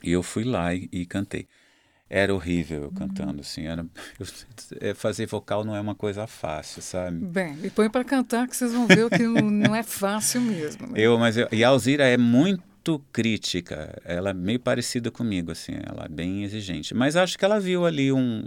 E 0.03 0.11
eu 0.13 0.23
fui 0.23 0.45
lá 0.45 0.75
e, 0.75 0.89
e 0.91 1.05
cantei. 1.05 1.47
Era 2.13 2.35
horrível 2.35 2.83
eu 2.83 2.91
cantando, 2.91 3.41
assim. 3.41 3.67
Era, 3.67 3.87
eu- 4.19 4.27
é, 4.81 4.95
fazer 4.95 5.27
vocal 5.27 5.65
não 5.65 5.77
é 5.77 5.81
uma 5.81 5.95
coisa 5.95 6.27
fácil, 6.27 6.83
sabe? 6.83 7.25
Bem, 7.25 7.55
me 7.55 7.71
põe 7.71 7.89
para 7.89 8.03
cantar 8.03 8.49
que 8.49 8.57
vocês 8.57 8.73
vão 8.73 8.87
ver 8.89 9.09
que 9.11 9.23
não 9.23 9.49
não 9.49 9.75
é 9.75 9.83
fácil 9.85 10.41
mesmo. 10.41 10.89
né? 10.89 10.95
Eu, 10.97 11.17
mas 11.19 11.37
eu, 11.37 11.47
e 11.53 11.63
a 11.63 11.69
Alzira 11.69 12.05
é 12.09 12.17
muito 12.19 12.99
crítica. 13.13 13.97
Ela 14.05 14.31
é 14.31 14.35
meio 14.35 14.59
parecida 14.59 15.09
comigo, 15.11 15.53
assim. 15.53 15.75
Ela 15.87 16.07
é 16.07 16.09
bem 16.09 16.43
exigente. 16.43 16.93
Mas 16.95 17.15
acho 17.15 17.39
que 17.39 17.45
ela 17.45 17.61
viu 17.61 17.87
ali 17.87 18.11
um, 18.13 18.45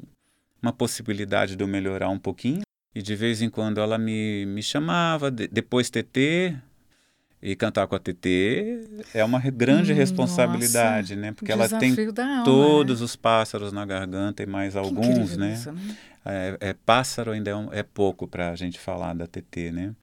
uma 0.62 0.74
possibilidade 0.74 1.56
de 1.56 1.64
eu 1.64 1.68
melhorar 1.68 2.10
um 2.10 2.20
pouquinho. 2.20 2.62
E 2.94 3.02
de 3.02 3.16
vez 3.16 3.42
em 3.42 3.50
quando 3.50 3.80
ela 3.80 3.98
me, 3.98 4.46
me 4.46 4.62
chamava, 4.62 5.32
de- 5.32 5.48
depois 5.48 5.90
TT. 5.90 6.58
E 7.46 7.56
cantar 7.58 7.86
com 7.88 7.96
a 7.96 8.00
TT 8.00 9.04
é 9.14 9.24
uma 9.24 9.38
grande 9.40 9.92
Hum, 9.92 9.96
responsabilidade, 9.96 11.16
né? 11.18 11.34
Porque 11.34 11.52
ela 11.52 11.68
tem 11.68 11.94
alma, 11.94 12.44
todos 12.46 13.00
né? 13.02 13.06
os 13.06 13.16
pássaros 13.18 13.74
na 13.74 13.86
garganta 13.86 14.42
e 14.42 14.46
mais 14.46 14.74
Que 14.74 14.80
alguns, 14.80 15.36
né? 15.36 15.54
isso, 15.54 15.72
né? 15.74 15.82
É, 16.26 16.58
é, 16.70 16.74
pássaro 16.74 17.32
ainda 17.32 17.52
é, 17.52 17.56
um- 17.56 17.74
é 17.74 17.84
pouco 17.84 18.26
para 18.28 18.50
a 18.52 18.56
gente 18.56 18.80
falar 18.80 19.14
da 19.14 19.28
TT, 19.28 19.72
né? 19.74 19.94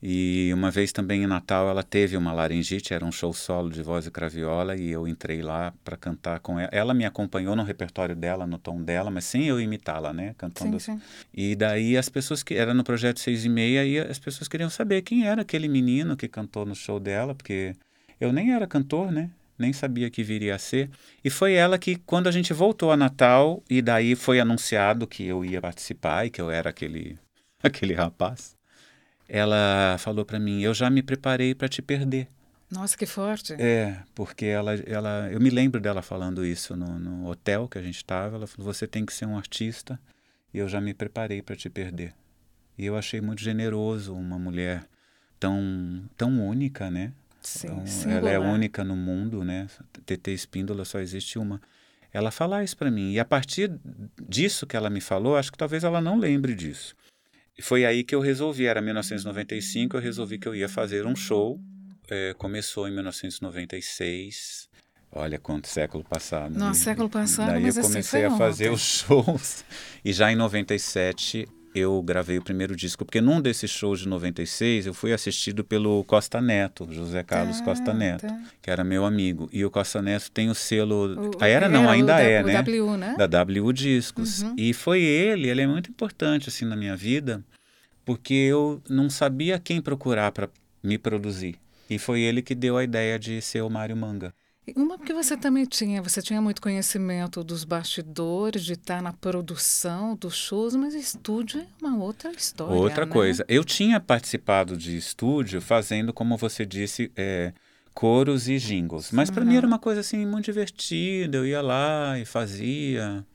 E 0.00 0.50
uma 0.54 0.70
vez 0.70 0.92
também 0.92 1.24
em 1.24 1.26
Natal 1.26 1.68
ela 1.68 1.82
teve 1.82 2.16
uma 2.16 2.32
laringite, 2.32 2.94
era 2.94 3.04
um 3.04 3.10
show 3.10 3.32
solo 3.32 3.68
de 3.68 3.82
voz 3.82 4.06
e 4.06 4.10
craviola, 4.10 4.76
e 4.76 4.90
eu 4.90 5.08
entrei 5.08 5.42
lá 5.42 5.74
para 5.84 5.96
cantar 5.96 6.38
com 6.38 6.58
ela. 6.58 6.68
Ela 6.72 6.94
me 6.94 7.04
acompanhou 7.04 7.56
no 7.56 7.64
repertório 7.64 8.14
dela, 8.14 8.46
no 8.46 8.58
tom 8.58 8.80
dela, 8.80 9.10
mas 9.10 9.24
sem 9.24 9.46
eu 9.46 9.60
imitá-la, 9.60 10.12
né? 10.12 10.34
Cantando. 10.38 10.78
Sim, 10.78 10.98
sim. 10.98 11.02
E 11.34 11.56
daí 11.56 11.96
as 11.96 12.08
pessoas 12.08 12.42
que. 12.42 12.54
Era 12.54 12.72
no 12.72 12.84
projeto 12.84 13.18
seis 13.18 13.44
e 13.44 13.48
meia, 13.48 13.84
e 13.84 13.98
as 13.98 14.18
pessoas 14.18 14.46
queriam 14.46 14.70
saber 14.70 15.02
quem 15.02 15.26
era 15.26 15.42
aquele 15.42 15.68
menino 15.68 16.16
que 16.16 16.28
cantou 16.28 16.64
no 16.64 16.74
show 16.74 17.00
dela, 17.00 17.34
porque 17.34 17.74
eu 18.20 18.32
nem 18.32 18.52
era 18.52 18.66
cantor, 18.66 19.10
né? 19.10 19.30
Nem 19.58 19.72
sabia 19.72 20.08
que 20.08 20.22
viria 20.22 20.54
a 20.54 20.58
ser. 20.58 20.88
E 21.24 21.28
foi 21.28 21.54
ela 21.54 21.76
que, 21.76 21.96
quando 21.96 22.28
a 22.28 22.30
gente 22.30 22.52
voltou 22.52 22.92
a 22.92 22.96
Natal, 22.96 23.62
e 23.68 23.82
daí 23.82 24.14
foi 24.14 24.38
anunciado 24.38 25.06
que 25.06 25.24
eu 25.24 25.44
ia 25.44 25.60
participar 25.60 26.26
e 26.26 26.30
que 26.30 26.40
eu 26.40 26.48
era 26.48 26.70
aquele, 26.70 27.18
aquele 27.60 27.94
rapaz, 27.94 28.56
ela 29.28 29.96
falou 29.98 30.24
para 30.24 30.38
mim: 30.38 30.62
Eu 30.62 30.72
já 30.74 30.88
me 30.88 31.02
preparei 31.02 31.54
para 31.54 31.68
te 31.68 31.82
perder. 31.82 32.28
Nossa, 32.70 32.96
que 32.98 33.06
forte. 33.06 33.54
É, 33.54 33.98
porque 34.14 34.44
ela, 34.46 34.74
ela, 34.86 35.28
eu 35.32 35.40
me 35.40 35.48
lembro 35.48 35.80
dela 35.80 36.02
falando 36.02 36.44
isso 36.44 36.76
no, 36.76 36.98
no 36.98 37.26
hotel 37.28 37.66
que 37.68 37.78
a 37.78 37.82
gente 37.82 37.96
estava. 37.96 38.36
Ela 38.36 38.46
falou: 38.46 38.72
você 38.72 38.86
tem 38.86 39.04
que 39.06 39.12
ser 39.12 39.26
um 39.26 39.36
artista 39.36 39.98
e 40.52 40.58
eu 40.58 40.68
já 40.68 40.80
me 40.80 40.92
preparei 40.94 41.42
para 41.42 41.56
te 41.56 41.68
perder. 41.70 42.14
E 42.76 42.86
eu 42.86 42.96
achei 42.96 43.20
muito 43.20 43.42
generoso 43.42 44.14
uma 44.14 44.38
mulher 44.38 44.84
tão, 45.40 46.02
tão 46.16 46.46
única, 46.46 46.90
né? 46.90 47.12
Sim, 47.42 47.68
Então, 47.68 47.86
singular. 47.86 48.18
ela 48.18 48.30
é 48.30 48.38
única 48.38 48.84
no 48.84 48.94
mundo, 48.96 49.42
né? 49.44 49.66
TT 50.06 50.32
Espíndola 50.32 50.84
só 50.84 51.00
existe 51.00 51.38
uma. 51.38 51.60
Ela 52.12 52.30
fala 52.30 52.62
isso 52.64 52.76
para 52.76 52.90
mim. 52.90 53.12
E 53.12 53.20
a 53.20 53.24
partir 53.24 53.70
disso 54.28 54.66
que 54.66 54.76
ela 54.76 54.88
me 54.90 55.00
falou, 55.00 55.36
acho 55.36 55.50
que 55.52 55.58
talvez 55.58 55.84
ela 55.84 56.00
não 56.00 56.18
lembre 56.18 56.54
disso. 56.54 56.94
E 57.58 57.62
foi 57.62 57.84
aí 57.84 58.04
que 58.04 58.14
eu 58.14 58.20
resolvi, 58.20 58.66
era 58.66 58.80
1995, 58.80 59.96
eu 59.96 60.00
resolvi 60.00 60.38
que 60.38 60.46
eu 60.46 60.54
ia 60.54 60.68
fazer 60.68 61.04
um 61.06 61.16
show. 61.16 61.60
É, 62.10 62.32
começou 62.38 62.86
em 62.88 62.92
1996. 62.92 64.68
Olha 65.10 65.38
quanto 65.38 65.66
século 65.68 66.04
passado. 66.04 66.54
Nossa, 66.58 66.80
E- 66.80 66.84
século 66.84 67.08
passado, 67.08 67.48
Daí 67.52 67.62
eu 67.64 67.68
assim, 67.70 67.80
comecei 67.82 68.20
foi 68.22 68.24
a 68.24 68.36
fazer 68.36 68.64
ontem. 68.68 68.74
os 68.74 68.80
shows. 69.00 69.64
E 70.04 70.12
já 70.12 70.30
em 70.30 70.36
97 70.36 71.48
eu 71.74 72.00
gravei 72.02 72.38
o 72.38 72.42
primeiro 72.42 72.74
disco, 72.74 73.04
porque 73.04 73.20
num 73.20 73.40
desses 73.40 73.70
shows 73.70 74.00
de 74.00 74.08
96 74.08 74.86
eu 74.86 74.94
fui 74.94 75.12
assistido 75.12 75.62
pelo 75.62 76.02
Costa 76.04 76.40
Neto, 76.40 76.88
José 76.90 77.22
Carlos 77.22 77.58
Tá, 77.58 77.64
Costa 77.64 77.92
Neto, 77.94 78.26
tá. 78.26 78.40
que 78.62 78.70
era 78.70 78.82
meu 78.82 79.04
amigo. 79.04 79.48
E 79.52 79.64
o 79.64 79.70
Costa 79.70 80.00
Neto 80.02 80.30
tem 80.30 80.48
o 80.50 80.54
selo. 80.54 81.28
O- 81.28 81.30
Ah, 81.40 81.46
era 81.48 81.68
não, 81.68 81.88
ainda 81.88 82.14
da- 82.14 82.20
é, 82.20 82.42
né? 82.42 82.52
W, 82.54 82.96
né? 82.96 83.14
Da 83.18 83.26
W 83.26 83.72
Discos. 83.72 84.42
Uhum. 84.42 84.54
E 84.56 84.72
foi 84.72 85.02
ele, 85.02 85.48
ele 85.48 85.60
é 85.62 85.66
muito 85.66 85.90
importante 85.90 86.48
assim 86.48 86.64
na 86.64 86.74
minha 86.76 86.96
vida, 86.96 87.44
porque 88.04 88.34
eu 88.34 88.82
não 88.88 89.08
sabia 89.10 89.58
quem 89.58 89.80
procurar 89.80 90.32
para 90.32 90.48
me 90.82 90.96
produzir. 90.98 91.56
E 91.90 91.98
foi 91.98 92.20
ele 92.20 92.42
que 92.42 92.54
deu 92.54 92.76
a 92.76 92.84
ideia 92.84 93.18
de 93.18 93.40
ser 93.40 93.62
o 93.62 93.70
Mário 93.70 93.96
Manga. 93.96 94.34
Uma 94.76 94.98
porque 94.98 95.12
você 95.12 95.36
também 95.36 95.64
tinha, 95.64 96.02
você 96.02 96.20
tinha 96.20 96.40
muito 96.40 96.60
conhecimento 96.60 97.42
dos 97.44 97.64
bastidores, 97.64 98.64
de 98.64 98.74
estar 98.74 99.02
na 99.02 99.12
produção 99.12 100.16
dos 100.16 100.34
shows, 100.34 100.74
mas 100.74 100.94
estúdio 100.94 101.60
é 101.60 101.66
uma 101.80 101.96
outra 101.96 102.30
história. 102.30 102.74
Outra 102.74 103.06
né? 103.06 103.12
coisa, 103.12 103.44
eu 103.48 103.64
tinha 103.64 104.00
participado 104.00 104.76
de 104.76 104.96
estúdio 104.96 105.60
fazendo, 105.60 106.12
como 106.12 106.36
você 106.36 106.66
disse, 106.66 107.10
é, 107.16 107.52
coros 107.98 108.48
e 108.48 108.58
jingles. 108.58 109.10
Mas 109.10 109.28
para 109.28 109.44
mim 109.44 109.56
era 109.56 109.66
uma 109.66 109.78
coisa 109.78 110.00
assim 110.00 110.24
muito 110.24 110.44
divertida. 110.44 111.38
Eu 111.38 111.46
ia 111.46 111.60
lá 111.60 112.18
e 112.18 112.24
fazia. 112.24 113.26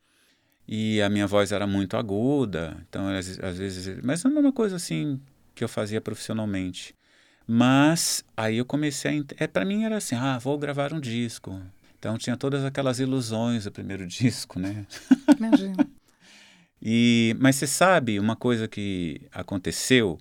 E 0.66 1.02
a 1.02 1.10
minha 1.10 1.28
voz 1.28 1.52
era 1.52 1.68
muito 1.68 1.98
aguda. 1.98 2.78
Então, 2.88 3.10
às, 3.10 3.38
às 3.40 3.58
vezes. 3.58 4.00
Mas 4.02 4.24
não 4.24 4.38
é 4.38 4.40
uma 4.40 4.54
coisa 4.54 4.78
assim 4.78 5.20
que 5.54 5.66
eu 5.66 5.68
fazia 5.68 6.00
profissionalmente. 6.00 6.96
Mas 7.48 8.24
aí 8.36 8.58
eu 8.58 8.66
comecei 8.66 9.20
a. 9.20 9.44
É, 9.44 9.48
para 9.48 9.66
mim 9.66 9.84
era 9.84 9.98
assim: 9.98 10.16
ah, 10.16 10.38
vou 10.38 10.58
gravar 10.58 10.94
um 10.94 11.00
disco. 11.00 11.62
Então 12.00 12.18
tinha 12.18 12.36
todas 12.36 12.64
aquelas 12.64 13.00
ilusões 13.00 13.64
do 13.66 13.72
primeiro 13.72 14.06
disco, 14.08 14.60
né? 14.60 14.86
Imagina. 15.38 15.88
E, 16.86 17.34
mas 17.40 17.56
você 17.56 17.66
sabe 17.66 18.20
uma 18.20 18.36
coisa 18.36 18.68
que 18.68 19.22
aconteceu? 19.32 20.20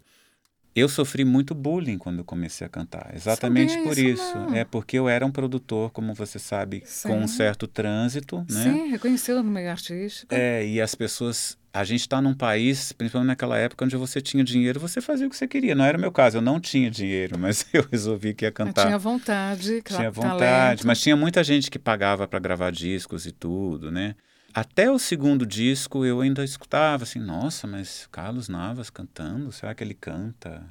Eu 0.75 0.89
sofri 0.89 1.25
muito 1.25 1.57
bullying 1.57 1.99
quando 1.99 2.21
eu 2.21 2.25
comecei 2.25 2.65
a 2.65 2.71
cantar. 2.71 3.11
Exatamente 3.15 3.73
Sabia 3.73 3.89
por 3.89 3.99
isso, 3.99 4.23
isso. 4.23 4.55
É 4.55 4.65
porque 4.65 4.97
eu 4.97 5.09
era 5.09 5.27
um 5.27 5.31
produtor, 5.33 5.91
como 5.91 6.15
você 6.15 6.39
sabe, 6.39 6.85
com 7.03 7.19
um 7.19 7.27
Sim. 7.27 7.37
certo 7.37 7.67
trânsito, 7.67 8.47
né? 8.49 8.63
Sim, 8.63 8.87
reconheceu 8.91 9.43
no 9.43 9.51
meio 9.51 9.71
artístico. 9.71 10.33
É, 10.33 10.65
e 10.65 10.81
as 10.81 10.95
pessoas. 10.95 11.59
A 11.75 11.85
gente 11.85 12.01
está 12.01 12.21
num 12.21 12.35
país, 12.35 12.93
principalmente 12.93 13.29
naquela 13.29 13.57
época, 13.57 13.85
onde 13.85 13.97
você 13.97 14.21
tinha 14.21 14.45
dinheiro, 14.45 14.79
você 14.79 15.01
fazia 15.01 15.27
o 15.27 15.31
que 15.31 15.37
você 15.37 15.49
queria. 15.49 15.75
Não 15.75 15.85
era 15.85 15.97
o 15.97 16.01
meu 16.01 16.13
caso, 16.13 16.37
eu 16.37 16.43
não 16.43 16.61
tinha 16.61 16.91
dinheiro, 16.91 17.37
mas 17.41 17.65
eu 17.73 17.87
resolvi 17.91 18.35
que 18.35 18.45
ia 18.45 18.51
Mas 18.51 18.55
cantar. 18.55 18.87
tinha 18.87 18.99
vontade, 18.99 19.81
claro, 19.83 20.03
Tinha 20.03 20.11
vontade, 20.11 20.37
talento. 20.39 20.87
mas 20.87 21.01
tinha 21.01 21.17
muita 21.17 21.43
gente 21.43 21.71
que 21.71 21.79
pagava 21.79 22.29
para 22.29 22.39
gravar 22.39 22.71
discos 22.71 23.25
e 23.25 23.33
tudo, 23.33 23.91
né? 23.91 24.15
Até 24.55 24.91
o 24.91 24.99
segundo 24.99 25.47
disco 25.47 26.05
eu 26.05 26.21
ainda 26.21 26.45
escutava 26.45 27.05
assim, 27.05 27.19
nossa, 27.19 27.67
mas 27.67 28.07
Carlos 28.13 28.51
Navas 28.51 28.91
cantando, 28.91 29.51
será 29.51 29.75
que 29.75 29.83
ele 29.83 29.95
canta? 29.95 30.63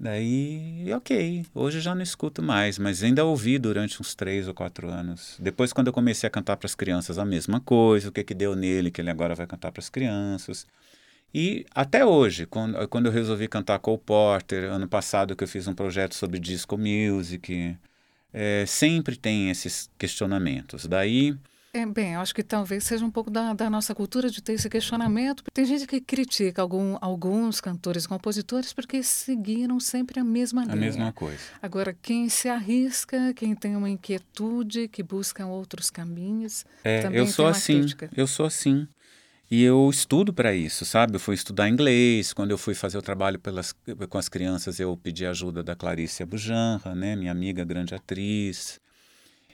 Daí, 0.00 0.92
ok, 0.94 1.44
hoje 1.52 1.78
eu 1.78 1.82
já 1.82 1.92
não 1.92 2.02
escuto 2.02 2.40
mais, 2.40 2.78
mas 2.78 3.02
ainda 3.02 3.24
ouvi 3.24 3.58
durante 3.58 4.00
uns 4.00 4.14
três 4.14 4.46
ou 4.46 4.54
quatro 4.54 4.88
anos. 4.88 5.36
Depois, 5.40 5.72
quando 5.72 5.88
eu 5.88 5.92
comecei 5.92 6.28
a 6.28 6.30
cantar 6.30 6.56
para 6.56 6.66
as 6.66 6.74
crianças 6.74 7.18
a 7.18 7.24
mesma 7.24 7.60
coisa, 7.60 8.08
o 8.08 8.12
que 8.12 8.22
que 8.22 8.34
deu 8.34 8.54
nele, 8.54 8.92
que 8.92 9.00
ele 9.00 9.10
agora 9.10 9.34
vai 9.34 9.46
cantar 9.46 9.72
para 9.72 9.80
as 9.80 9.88
crianças. 9.90 10.66
E 11.34 11.66
até 11.74 12.06
hoje, 12.06 12.46
quando, 12.46 12.86
quando 12.88 13.06
eu 13.06 13.12
resolvi 13.12 13.48
cantar 13.48 13.78
Cole 13.80 13.98
Porter, 13.98 14.70
ano 14.72 14.88
passado 14.88 15.34
que 15.34 15.42
eu 15.44 15.48
fiz 15.48 15.66
um 15.66 15.74
projeto 15.74 16.14
sobre 16.14 16.38
disco 16.38 16.78
music, 16.78 17.76
é, 18.32 18.64
sempre 18.66 19.16
tem 19.16 19.50
esses 19.50 19.90
questionamentos. 19.98 20.86
Daí 20.86 21.36
é, 21.72 21.84
bem, 21.84 22.16
acho 22.16 22.34
que 22.34 22.42
talvez 22.42 22.84
seja 22.84 23.04
um 23.04 23.10
pouco 23.10 23.30
da, 23.30 23.52
da, 23.52 23.68
nossa 23.68 23.94
cultura 23.94 24.30
de 24.30 24.42
ter 24.42 24.54
esse 24.54 24.70
questionamento. 24.70 25.44
Tem 25.52 25.64
gente 25.64 25.86
que 25.86 26.00
critica 26.00 26.62
algum, 26.62 26.96
alguns 27.00 27.60
cantores 27.60 28.04
e 28.04 28.08
compositores 28.08 28.72
porque 28.72 29.02
seguiram 29.02 29.78
sempre 29.78 30.18
a 30.18 30.24
mesma 30.24 30.62
linha. 30.62 30.74
A 30.74 30.76
mesma 30.76 31.12
coisa. 31.12 31.38
Agora, 31.60 31.94
quem 32.00 32.28
se 32.28 32.48
arrisca, 32.48 33.34
quem 33.34 33.54
tem 33.54 33.76
uma 33.76 33.90
inquietude, 33.90 34.88
que 34.88 35.02
busca 35.02 35.44
outros 35.46 35.90
caminhos, 35.90 36.64
é, 36.82 37.02
também 37.02 37.18
eu 37.18 37.26
sou 37.26 37.46
assim. 37.46 37.80
crítica. 37.80 38.10
Eu 38.16 38.26
sou 38.26 38.46
assim. 38.46 38.88
E 39.50 39.62
eu 39.62 39.88
estudo 39.88 40.32
para 40.32 40.54
isso, 40.54 40.84
sabe? 40.84 41.16
Eu 41.16 41.20
fui 41.20 41.34
estudar 41.34 41.68
inglês. 41.68 42.32
Quando 42.32 42.50
eu 42.50 42.58
fui 42.58 42.74
fazer 42.74 42.98
o 42.98 43.02
trabalho 43.02 43.38
pelas, 43.38 43.74
com 44.08 44.18
as 44.18 44.28
crianças, 44.28 44.78
eu 44.78 44.94
pedi 44.96 45.24
ajuda 45.24 45.62
da 45.62 45.74
Clarice 45.74 46.22
Abujanra, 46.22 46.94
né? 46.94 47.16
Minha 47.16 47.32
amiga, 47.32 47.64
grande 47.64 47.94
atriz. 47.94 48.78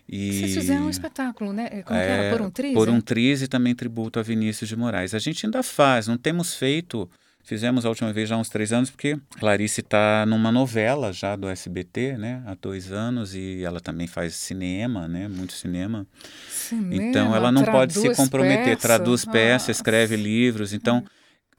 E... 0.08 0.32
Vocês 0.32 0.54
fizeram 0.54 0.86
um 0.86 0.90
espetáculo, 0.90 1.52
né? 1.52 1.82
Como 1.82 1.98
é, 1.98 2.26
era? 2.26 2.36
Por 2.36 2.46
um 2.46 2.50
triz? 2.50 2.74
Por 2.74 2.88
um 2.88 3.00
triz 3.00 3.42
e 3.42 3.48
também 3.48 3.74
tributo 3.74 4.18
a 4.18 4.22
Vinícius 4.22 4.68
de 4.68 4.76
Moraes. 4.76 5.14
A 5.14 5.18
gente 5.18 5.46
ainda 5.46 5.62
faz, 5.62 6.06
não 6.06 6.16
temos 6.16 6.54
feito. 6.54 7.08
Fizemos 7.42 7.84
a 7.84 7.90
última 7.90 8.10
vez 8.10 8.28
já 8.28 8.36
há 8.36 8.38
uns 8.38 8.48
três 8.48 8.72
anos, 8.72 8.88
porque 8.88 9.18
Clarice 9.38 9.82
está 9.82 10.24
numa 10.24 10.50
novela 10.50 11.12
já 11.12 11.36
do 11.36 11.46
SBT, 11.46 12.16
né? 12.16 12.42
Há 12.46 12.54
dois 12.54 12.90
anos, 12.90 13.34
e 13.34 13.62
ela 13.62 13.80
também 13.80 14.06
faz 14.06 14.34
cinema, 14.34 15.06
né? 15.06 15.28
Muito 15.28 15.52
cinema. 15.52 16.06
cinema 16.48 16.94
então 16.94 17.36
ela 17.36 17.52
não 17.52 17.62
pode 17.62 17.92
se 17.92 18.14
comprometer, 18.14 18.76
peça. 18.76 18.88
traduz 18.88 19.26
peça, 19.26 19.70
escreve 19.70 20.16
livros. 20.16 20.72
Então 20.72 21.04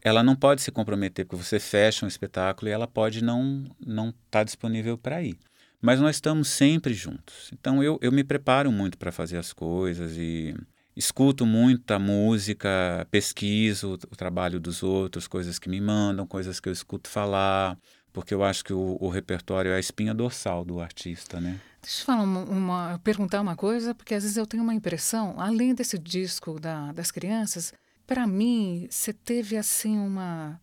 ela 0.03 0.23
não 0.23 0.35
pode 0.35 0.63
se 0.63 0.71
comprometer, 0.71 1.25
porque 1.25 1.43
você 1.43 1.59
fecha 1.59 2.03
um 2.03 2.07
espetáculo 2.07 2.69
e 2.69 2.71
ela 2.71 2.87
pode 2.87 3.23
não 3.23 3.63
não 3.79 4.09
estar 4.09 4.19
tá 4.31 4.43
disponível 4.43 4.97
para 4.97 5.21
ir 5.21 5.37
mas 5.81 5.99
nós 5.99 6.15
estamos 6.15 6.47
sempre 6.47 6.93
juntos. 6.93 7.49
Então 7.53 7.83
eu, 7.83 7.97
eu 8.01 8.11
me 8.11 8.23
preparo 8.23 8.71
muito 8.71 8.97
para 8.97 9.11
fazer 9.11 9.37
as 9.37 9.53
coisas 9.53 10.17
e 10.17 10.55
escuto 10.95 11.45
muita 11.45 11.99
música, 11.99 13.05
pesquiso 13.11 13.93
o 13.93 14.15
trabalho 14.15 14.59
dos 14.59 14.81
outros, 14.81 15.27
coisas 15.27 15.59
que 15.59 15.69
me 15.69 15.81
mandam, 15.81 16.25
coisas 16.25 16.59
que 16.59 16.69
eu 16.69 16.73
escuto 16.73 17.09
falar, 17.09 17.77
porque 18.13 18.33
eu 18.33 18.43
acho 18.43 18.63
que 18.63 18.71
o, 18.71 18.97
o 18.99 19.09
repertório 19.09 19.71
é 19.71 19.75
a 19.75 19.79
espinha 19.79 20.13
dorsal 20.13 20.63
do 20.63 20.79
artista, 20.79 21.41
né? 21.41 21.59
Deixa 21.81 22.01
eu 22.01 22.05
falar 22.05 22.23
uma, 22.23 22.39
uma, 22.43 22.99
perguntar 23.03 23.41
uma 23.41 23.55
coisa, 23.55 23.93
porque 23.93 24.15
às 24.15 24.23
vezes 24.23 24.37
eu 24.37 24.47
tenho 24.47 24.63
uma 24.63 24.73
impressão, 24.73 25.35
além 25.37 25.75
desse 25.75 25.99
disco 25.99 26.59
da, 26.59 26.91
das 26.93 27.11
crianças, 27.11 27.73
para 28.07 28.25
mim, 28.25 28.87
você 28.89 29.11
teve 29.11 29.57
assim 29.57 29.97
uma 29.97 30.59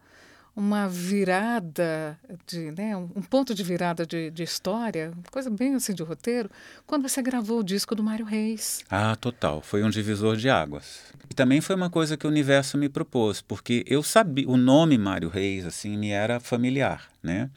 uma 0.55 0.87
virada 0.87 2.19
de, 2.47 2.71
né, 2.73 2.95
um 2.97 3.23
ponto 3.23 3.55
de 3.55 3.63
virada 3.63 4.05
de, 4.05 4.31
de, 4.31 4.43
história, 4.43 5.13
coisa 5.31 5.49
bem 5.49 5.75
assim 5.75 5.95
de 5.95 6.03
roteiro, 6.03 6.51
quando 6.87 7.09
você 7.09 7.23
gravou 7.23 7.61
o 7.61 7.65
disco 7.65 7.95
do 7.95 8.03
Mário 8.03 8.25
Reis. 8.25 8.85
Ah, 8.91 9.17
total, 9.17 9.63
foi 9.63 9.83
um 9.83 9.89
divisor 9.89 10.37
de 10.37 10.51
águas. 10.51 11.01
E 11.31 11.35
também 11.35 11.61
foi 11.61 11.75
uma 11.75 11.89
coisa 11.89 12.17
que 12.17 12.27
o 12.27 12.31
universo 12.31 12.77
me 12.77 12.89
propôs, 12.89 13.41
porque 13.41 13.83
eu 13.87 14.03
sabia, 14.03 14.49
o 14.49 14.57
nome 14.57 14.99
Mário 14.99 15.31
Reis 15.31 15.65
assim 15.65 15.97
me 15.97 16.11
era 16.11 16.39
familiar, 16.39 17.09
né? 17.23 17.51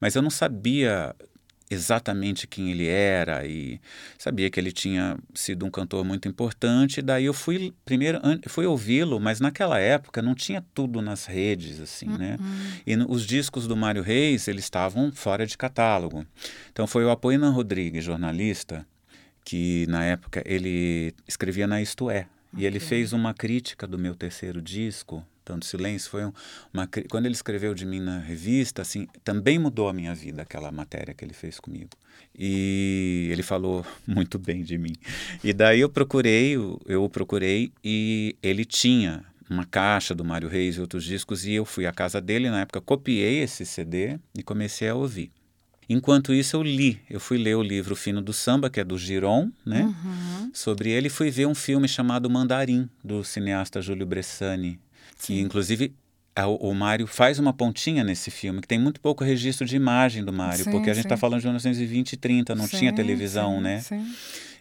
Mas 0.00 0.16
eu 0.16 0.22
não 0.22 0.30
sabia 0.30 1.14
exatamente 1.70 2.48
quem 2.48 2.72
ele 2.72 2.88
era 2.88 3.46
e 3.46 3.80
sabia 4.18 4.50
que 4.50 4.58
ele 4.58 4.72
tinha 4.72 5.16
sido 5.32 5.64
um 5.64 5.70
cantor 5.70 6.04
muito 6.04 6.26
importante. 6.26 7.00
Daí 7.00 7.26
eu 7.26 7.32
fui 7.32 7.72
primeiro 7.84 8.20
fui 8.48 8.66
ouvi-lo, 8.66 9.20
mas 9.20 9.38
naquela 9.38 9.78
época 9.78 10.20
não 10.20 10.34
tinha 10.34 10.64
tudo 10.74 11.00
nas 11.00 11.26
redes 11.26 11.78
assim, 11.80 12.08
uhum. 12.08 12.18
né? 12.18 12.38
E 12.84 12.96
no, 12.96 13.08
os 13.10 13.24
discos 13.24 13.68
do 13.68 13.76
Mário 13.76 14.02
Reis 14.02 14.48
eles 14.48 14.64
estavam 14.64 15.12
fora 15.12 15.46
de 15.46 15.56
catálogo. 15.56 16.26
Então 16.72 16.86
foi 16.88 17.04
o 17.04 17.10
Apoinan 17.10 17.50
Rodrigues, 17.50 18.04
jornalista, 18.04 18.84
que 19.44 19.86
na 19.88 20.04
época 20.04 20.42
ele 20.44 21.14
escrevia 21.28 21.68
na 21.68 21.80
Isto 21.80 22.10
É. 22.10 22.26
Okay. 22.52 22.64
E 22.64 22.66
ele 22.66 22.80
fez 22.80 23.12
uma 23.12 23.32
crítica 23.32 23.86
do 23.86 23.96
meu 23.96 24.16
terceiro 24.16 24.60
disco, 24.60 25.24
tanto 25.50 25.66
silêncio 25.66 26.08
foi 26.08 26.22
uma 26.72 26.88
quando 27.08 27.26
ele 27.26 27.34
escreveu 27.34 27.74
de 27.74 27.84
mim 27.84 27.98
na 27.98 28.20
revista 28.20 28.82
assim 28.82 29.08
também 29.24 29.58
mudou 29.58 29.88
a 29.88 29.92
minha 29.92 30.14
vida 30.14 30.42
aquela 30.42 30.70
matéria 30.70 31.12
que 31.12 31.24
ele 31.24 31.34
fez 31.34 31.58
comigo 31.58 31.90
e 32.38 33.28
ele 33.32 33.42
falou 33.42 33.84
muito 34.06 34.38
bem 34.38 34.62
de 34.62 34.78
mim 34.78 34.94
e 35.42 35.52
daí 35.52 35.80
eu 35.80 35.88
procurei 35.88 36.54
eu 36.54 37.02
o 37.02 37.10
procurei 37.10 37.72
e 37.82 38.36
ele 38.40 38.64
tinha 38.64 39.24
uma 39.48 39.64
caixa 39.64 40.14
do 40.14 40.24
Mário 40.24 40.48
Reis 40.48 40.76
e 40.76 40.80
outros 40.80 41.02
discos 41.02 41.44
e 41.44 41.54
eu 41.54 41.64
fui 41.64 41.84
à 41.84 41.92
casa 41.92 42.20
dele 42.20 42.48
na 42.48 42.60
época 42.60 42.80
copiei 42.80 43.40
esse 43.40 43.66
CD 43.66 44.20
e 44.38 44.44
comecei 44.44 44.88
a 44.88 44.94
ouvir 44.94 45.32
Enquanto 45.92 46.32
isso, 46.32 46.54
eu 46.54 46.62
li. 46.62 47.00
Eu 47.10 47.18
fui 47.18 47.36
ler 47.36 47.56
o 47.56 47.62
livro 47.64 47.96
Fino 47.96 48.22
do 48.22 48.32
Samba, 48.32 48.70
que 48.70 48.78
é 48.78 48.84
do 48.84 48.96
Giron, 48.96 49.50
né? 49.66 49.82
Uhum. 49.82 50.50
Sobre 50.54 50.90
ele, 50.90 51.08
fui 51.08 51.32
ver 51.32 51.46
um 51.46 51.54
filme 51.54 51.88
chamado 51.88 52.30
Mandarim, 52.30 52.88
do 53.02 53.24
cineasta 53.24 53.82
Júlio 53.82 54.06
Bressani, 54.06 54.78
que 55.20 55.40
inclusive 55.40 55.94
a, 56.34 56.46
o 56.46 56.74
Mário 56.74 57.06
faz 57.06 57.38
uma 57.38 57.52
pontinha 57.52 58.04
nesse 58.04 58.30
filme, 58.30 58.60
que 58.60 58.68
tem 58.68 58.78
muito 58.78 59.00
pouco 59.00 59.24
registro 59.24 59.66
de 59.66 59.76
imagem 59.76 60.24
do 60.24 60.32
Mário, 60.32 60.64
sim, 60.64 60.70
porque 60.70 60.90
a 60.90 60.94
gente 60.94 61.06
está 61.06 61.16
falando 61.16 61.40
de 61.40 61.46
1920 61.46 62.12
e 62.12 62.16
30, 62.16 62.54
não 62.54 62.66
sim, 62.66 62.78
tinha 62.78 62.94
televisão, 62.94 63.56
sim, 63.56 63.62
né? 63.62 63.80
Sim. 63.80 64.14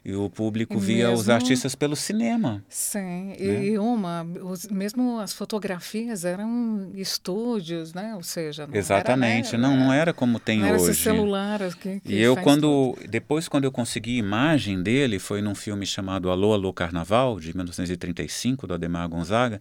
E 0.03 0.13
o 0.13 0.29
público 0.29 0.75
e 0.75 0.79
via 0.79 1.07
mesmo, 1.09 1.19
os 1.19 1.29
artistas 1.29 1.75
pelo 1.75 1.93
cinema. 1.93 2.63
Sim, 2.69 3.33
né? 3.37 3.65
e 3.65 3.77
uma, 3.77 4.23
os, 4.41 4.65
mesmo 4.67 5.19
as 5.19 5.33
fotografias 5.33 6.23
eram 6.23 6.89
estúdios, 6.95 7.93
né? 7.93 8.15
Ou 8.15 8.23
seja, 8.23 8.65
não 8.65 8.75
Exatamente, 8.75 9.49
era, 9.49 9.57
não, 9.57 9.75
não 9.75 9.93
era 9.93 10.13
como 10.13 10.39
tem 10.39 10.59
não 10.59 10.67
era 10.67 10.77
hoje. 10.77 10.91
Esse 10.91 11.01
celular 11.01 11.59
que, 11.75 11.99
que 11.99 12.13
E 12.13 12.17
eu 12.17 12.37
quando 12.37 12.95
tudo. 12.97 13.09
depois 13.09 13.49
quando 13.49 13.65
eu 13.65 13.73
consegui 13.73 14.17
imagem 14.17 14.81
dele, 14.81 15.19
foi 15.19 15.41
num 15.41 15.53
filme 15.53 15.85
chamado 15.85 16.29
Alô 16.29 16.53
Alô 16.53 16.71
Carnaval 16.71 17.37
de 17.37 17.53
1935 17.53 18.65
do 18.65 18.73
Ademar 18.73 19.07
Gonzaga 19.09 19.59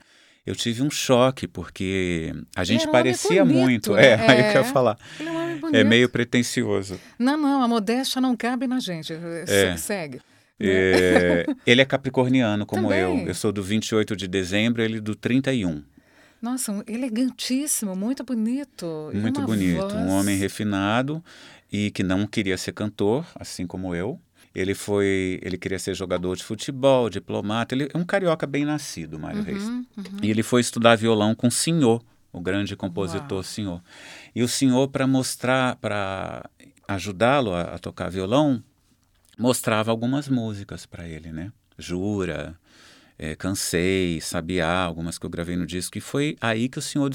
eu 0.48 0.56
tive 0.56 0.82
um 0.82 0.90
choque, 0.90 1.46
porque 1.46 2.32
a 2.56 2.64
gente 2.64 2.88
um 2.88 2.90
parecia 2.90 3.44
bonito, 3.44 3.90
muito. 3.90 3.96
É, 3.98 4.12
é, 4.16 4.30
aí 4.30 4.46
eu 4.46 4.52
quero 4.52 4.64
falar. 4.64 4.96
Ele 5.20 5.28
é, 5.28 5.32
um 5.32 5.74
é 5.74 5.84
meio 5.84 6.08
pretencioso. 6.08 6.98
Não, 7.18 7.36
não, 7.36 7.62
a 7.62 7.68
modéstia 7.68 8.18
não 8.18 8.34
cabe 8.34 8.66
na 8.66 8.80
gente. 8.80 9.12
É. 9.46 9.76
Segue. 9.76 10.22
É, 10.58 11.44
ele 11.66 11.82
é 11.82 11.84
capricorniano, 11.84 12.64
como 12.64 12.88
Também. 12.88 13.20
eu. 13.20 13.28
Eu 13.28 13.34
sou 13.34 13.52
do 13.52 13.62
28 13.62 14.16
de 14.16 14.26
dezembro, 14.26 14.82
ele 14.82 15.02
do 15.02 15.14
31. 15.14 15.82
Nossa, 16.40 16.82
elegantíssimo, 16.86 17.94
muito 17.94 18.24
bonito. 18.24 19.10
Muito 19.12 19.42
bonito. 19.42 19.80
Voz... 19.80 19.92
Um 19.92 20.08
homem 20.08 20.38
refinado 20.38 21.22
e 21.70 21.90
que 21.90 22.02
não 22.02 22.26
queria 22.26 22.56
ser 22.56 22.72
cantor, 22.72 23.26
assim 23.34 23.66
como 23.66 23.94
eu. 23.94 24.18
Ele 24.58 24.74
foi, 24.74 25.38
ele 25.40 25.56
queria 25.56 25.78
ser 25.78 25.94
jogador 25.94 26.36
de 26.36 26.42
futebol, 26.42 27.08
diplomata. 27.08 27.76
Ele 27.76 27.88
é 27.94 27.96
um 27.96 28.04
carioca 28.04 28.44
bem 28.44 28.64
nascido, 28.64 29.16
Mário 29.16 29.38
uhum, 29.38 29.44
Reis. 29.44 29.62
Uhum. 29.62 29.84
E 30.20 30.30
ele 30.30 30.42
foi 30.42 30.60
estudar 30.60 30.96
violão 30.96 31.32
com 31.32 31.46
o 31.46 31.50
Senhor, 31.50 32.02
o 32.32 32.40
grande 32.40 32.74
compositor 32.74 33.38
Uau. 33.38 33.42
Senhor. 33.44 33.80
E 34.34 34.42
o 34.42 34.48
Senhor, 34.48 34.88
para 34.88 35.06
mostrar, 35.06 35.76
para 35.76 36.50
ajudá-lo 36.88 37.54
a, 37.54 37.62
a, 37.62 37.78
tocar 37.78 38.10
violão, 38.10 38.60
mostrava 39.38 39.92
algumas 39.92 40.28
músicas 40.28 40.84
para 40.86 41.06
ele, 41.06 41.30
né? 41.30 41.52
Jura, 41.78 42.58
é, 43.16 43.36
Cansei, 43.36 44.20
Sabiá, 44.20 44.80
algumas 44.80 45.18
que 45.18 45.24
eu 45.24 45.30
gravei 45.30 45.56
no 45.56 45.66
disco. 45.66 45.96
E 45.96 46.00
foi 46.00 46.36
aí 46.40 46.68
que 46.68 46.80
o 46.80 46.82
Senhor 46.82 47.08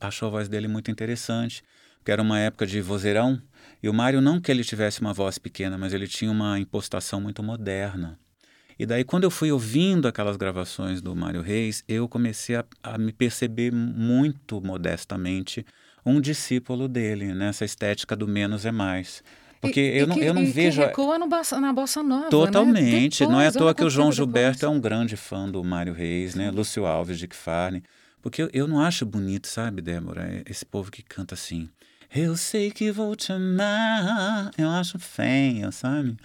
achou 0.00 0.28
a 0.28 0.30
voz 0.30 0.48
dele 0.48 0.66
muito 0.66 0.90
interessante, 0.90 1.62
que 2.02 2.10
era 2.10 2.22
uma 2.22 2.38
época 2.38 2.66
de 2.66 2.80
vozeirão. 2.80 3.38
E 3.82 3.88
o 3.88 3.94
Mário, 3.94 4.20
não 4.20 4.40
que 4.40 4.50
ele 4.50 4.64
tivesse 4.64 5.00
uma 5.00 5.12
voz 5.12 5.38
pequena, 5.38 5.76
mas 5.76 5.92
ele 5.92 6.06
tinha 6.06 6.30
uma 6.30 6.58
impostação 6.58 7.20
muito 7.20 7.42
moderna. 7.42 8.18
E 8.78 8.84
daí, 8.84 9.04
quando 9.04 9.24
eu 9.24 9.30
fui 9.30 9.50
ouvindo 9.50 10.06
aquelas 10.06 10.36
gravações 10.36 11.00
do 11.00 11.14
Mário 11.16 11.40
Reis, 11.40 11.82
eu 11.88 12.08
comecei 12.08 12.56
a, 12.56 12.64
a 12.82 12.98
me 12.98 13.12
perceber 13.12 13.72
muito 13.72 14.60
modestamente 14.60 15.64
um 16.04 16.20
discípulo 16.20 16.86
dele, 16.86 17.34
nessa 17.34 17.64
estética 17.64 18.14
do 18.14 18.28
menos 18.28 18.66
é 18.66 18.70
mais. 18.70 19.24
Porque 19.60 19.80
e, 19.80 19.98
eu, 19.98 20.04
e 20.04 20.06
não, 20.06 20.16
que, 20.16 20.24
eu 20.24 20.34
não 20.34 20.42
e 20.42 20.46
vejo. 20.46 20.80
Que 20.80 20.86
recua 20.88 21.18
no 21.18 21.26
bossa, 21.26 21.60
na 21.60 21.72
Bossa 21.72 22.02
Nova. 22.02 22.28
Totalmente. 22.28 22.82
Né? 22.82 23.08
Depois, 23.08 23.30
não 23.30 23.40
é 23.40 23.46
à 23.48 23.52
toa 23.52 23.74
que 23.74 23.82
o 23.82 23.90
João 23.90 24.10
depois. 24.10 24.16
Gilberto 24.16 24.66
é 24.66 24.68
um 24.68 24.80
grande 24.80 25.16
fã 25.16 25.48
do 25.48 25.64
Mário 25.64 25.92
Reis, 25.92 26.34
né? 26.34 26.50
Lúcio 26.50 26.86
Alves 26.86 27.18
de 27.18 27.28
Farne. 27.32 27.82
Porque 28.22 28.42
eu, 28.42 28.50
eu 28.52 28.68
não 28.68 28.80
acho 28.80 29.06
bonito, 29.06 29.46
sabe, 29.46 29.80
Débora? 29.80 30.42
Esse 30.48 30.64
povo 30.64 30.90
que 30.90 31.02
canta 31.02 31.34
assim. 31.34 31.68
Eu 32.18 32.34
sei 32.34 32.70
que 32.70 32.90
vou 32.90 33.14
te 33.14 33.30
amar. 33.30 34.50
Eu 34.56 34.70
acho 34.70 34.98
feio, 34.98 35.70
sabe? 35.70 36.16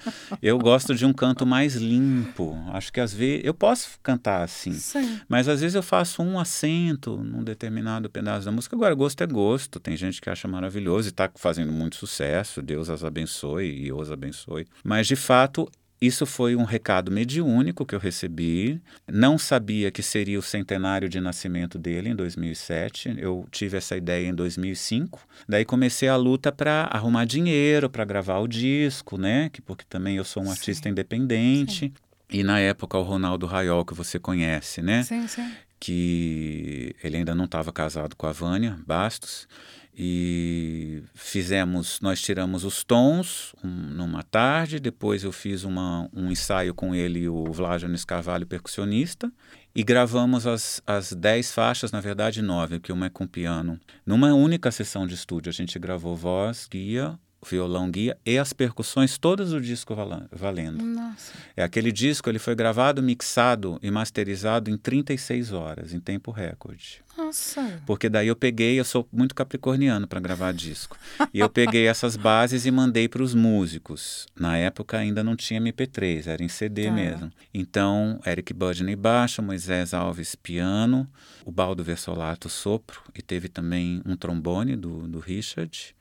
Eu 0.41 0.57
gosto 0.57 0.95
de 0.95 1.05
um 1.05 1.11
canto 1.11 1.45
mais 1.45 1.75
limpo. 1.75 2.57
Acho 2.71 2.93
que 2.93 3.01
às 3.01 3.13
vezes 3.13 3.43
eu 3.43 3.53
posso 3.53 3.99
cantar 4.01 4.41
assim, 4.41 4.71
Sim. 4.71 5.19
mas 5.27 5.49
às 5.49 5.59
vezes 5.59 5.75
eu 5.75 5.83
faço 5.83 6.23
um 6.23 6.39
acento 6.39 7.17
num 7.17 7.43
determinado 7.43 8.09
pedaço 8.09 8.45
da 8.45 8.53
música. 8.53 8.73
Agora, 8.73 8.95
gosto 8.95 9.21
é 9.21 9.27
gosto. 9.27 9.81
Tem 9.81 9.97
gente 9.97 10.21
que 10.21 10.29
acha 10.29 10.47
maravilhoso 10.47 11.09
e 11.09 11.11
está 11.11 11.29
fazendo 11.35 11.73
muito 11.73 11.97
sucesso. 11.97 12.61
Deus 12.61 12.89
as 12.89 13.03
abençoe 13.03 13.87
e 13.87 13.91
os 13.91 14.09
abençoe. 14.09 14.65
Mas 14.85 15.07
de 15.07 15.17
fato, 15.17 15.69
isso 16.01 16.25
foi 16.25 16.55
um 16.55 16.63
recado 16.63 17.11
mediúnico 17.11 17.85
que 17.85 17.93
eu 17.93 17.99
recebi. 17.99 18.81
Não 19.07 19.37
sabia 19.37 19.91
que 19.91 20.01
seria 20.01 20.39
o 20.39 20.41
centenário 20.41 21.07
de 21.07 21.21
nascimento 21.21 21.77
dele 21.77 22.09
em 22.09 22.15
2007. 22.15 23.15
Eu 23.19 23.45
tive 23.51 23.77
essa 23.77 23.95
ideia 23.95 24.27
em 24.27 24.33
2005. 24.33 25.19
Daí 25.47 25.63
comecei 25.63 26.09
a 26.09 26.15
luta 26.15 26.51
para 26.51 26.89
arrumar 26.91 27.25
dinheiro 27.25 27.87
para 27.87 28.03
gravar 28.03 28.39
o 28.39 28.47
disco, 28.47 29.15
né? 29.15 29.49
Que 29.49 29.61
porque 29.61 29.85
também 29.87 30.17
eu 30.17 30.25
sou 30.25 30.41
um 30.41 30.47
sim. 30.47 30.51
artista 30.53 30.89
independente. 30.89 31.85
Sim. 31.85 31.93
E 32.31 32.43
na 32.43 32.59
época 32.59 32.97
o 32.97 33.03
Ronaldo 33.03 33.45
Raiol 33.45 33.85
que 33.85 33.93
você 33.93 34.17
conhece, 34.17 34.81
né? 34.81 35.03
Sim, 35.03 35.27
sim. 35.27 35.51
Que 35.79 36.95
ele 37.03 37.17
ainda 37.17 37.35
não 37.35 37.45
estava 37.45 37.71
casado 37.71 38.15
com 38.15 38.25
a 38.25 38.31
Vânia 38.31 38.79
Bastos 38.87 39.47
e 40.03 41.03
fizemos, 41.13 41.99
nós 42.01 42.19
tiramos 42.19 42.63
os 42.63 42.83
tons 42.83 43.53
um, 43.63 43.67
numa 43.67 44.23
tarde, 44.23 44.79
depois 44.79 45.23
eu 45.23 45.31
fiz 45.31 45.63
uma, 45.63 46.09
um 46.11 46.31
ensaio 46.31 46.73
com 46.73 46.95
ele, 46.95 47.29
o 47.29 47.43
Vlajanes 47.51 48.03
Carvalho, 48.03 48.47
percussionista, 48.47 49.31
e 49.75 49.83
gravamos 49.83 50.47
as, 50.47 50.81
as 50.87 51.13
dez 51.13 51.53
faixas, 51.53 51.91
na 51.91 52.01
verdade 52.01 52.41
nove, 52.41 52.79
que 52.79 52.91
uma 52.91 53.05
é 53.05 53.09
com 53.11 53.27
piano. 53.27 53.79
Numa 54.03 54.33
única 54.33 54.71
sessão 54.71 55.05
de 55.05 55.13
estúdio, 55.13 55.51
a 55.51 55.53
gente 55.53 55.77
gravou 55.77 56.15
voz, 56.15 56.67
guia, 56.67 57.19
violão 57.49 57.89
guia 57.89 58.17
e 58.25 58.37
as 58.37 58.53
percussões 58.53 59.17
todas 59.17 59.51
do 59.51 59.61
disco 59.61 59.95
valendo. 60.31 60.83
Nossa. 60.83 61.33
É 61.55 61.63
aquele 61.63 61.91
disco, 61.91 62.29
ele 62.29 62.39
foi 62.39 62.55
gravado, 62.55 63.01
mixado 63.01 63.79
e 63.81 63.89
masterizado 63.89 64.69
em 64.69 64.77
36 64.77 65.51
horas, 65.51 65.93
em 65.93 65.99
tempo 65.99 66.31
recorde. 66.31 67.01
Nossa. 67.17 67.81
Porque 67.85 68.07
daí 68.07 68.27
eu 68.27 68.35
peguei, 68.35 68.79
eu 68.79 68.85
sou 68.85 69.07
muito 69.11 69.35
capricorniano 69.35 70.07
para 70.07 70.19
gravar 70.19 70.53
disco. 70.53 70.97
e 71.33 71.39
eu 71.39 71.49
peguei 71.49 71.87
essas 71.87 72.15
bases 72.15 72.65
e 72.65 72.71
mandei 72.71 73.07
para 73.07 73.23
os 73.23 73.33
músicos. 73.33 74.27
Na 74.35 74.57
época 74.57 74.97
ainda 74.97 75.23
não 75.23 75.35
tinha 75.35 75.59
MP3, 75.59 76.27
era 76.27 76.43
em 76.43 76.47
CD 76.47 76.85
tá. 76.85 76.91
mesmo. 76.91 77.31
Então, 77.53 78.19
Eric 78.25 78.53
Budney 78.53 78.95
baixo, 78.95 79.41
Moisés 79.41 79.93
Alves 79.93 80.35
piano, 80.35 81.07
o 81.45 81.51
Baldo 81.51 81.83
Versolato 81.83 82.49
sopro 82.49 83.01
e 83.13 83.21
teve 83.21 83.49
também 83.49 84.01
um 84.05 84.15
trombone 84.15 84.75
do, 84.75 85.07
do 85.07 85.19
Richard 85.19 85.95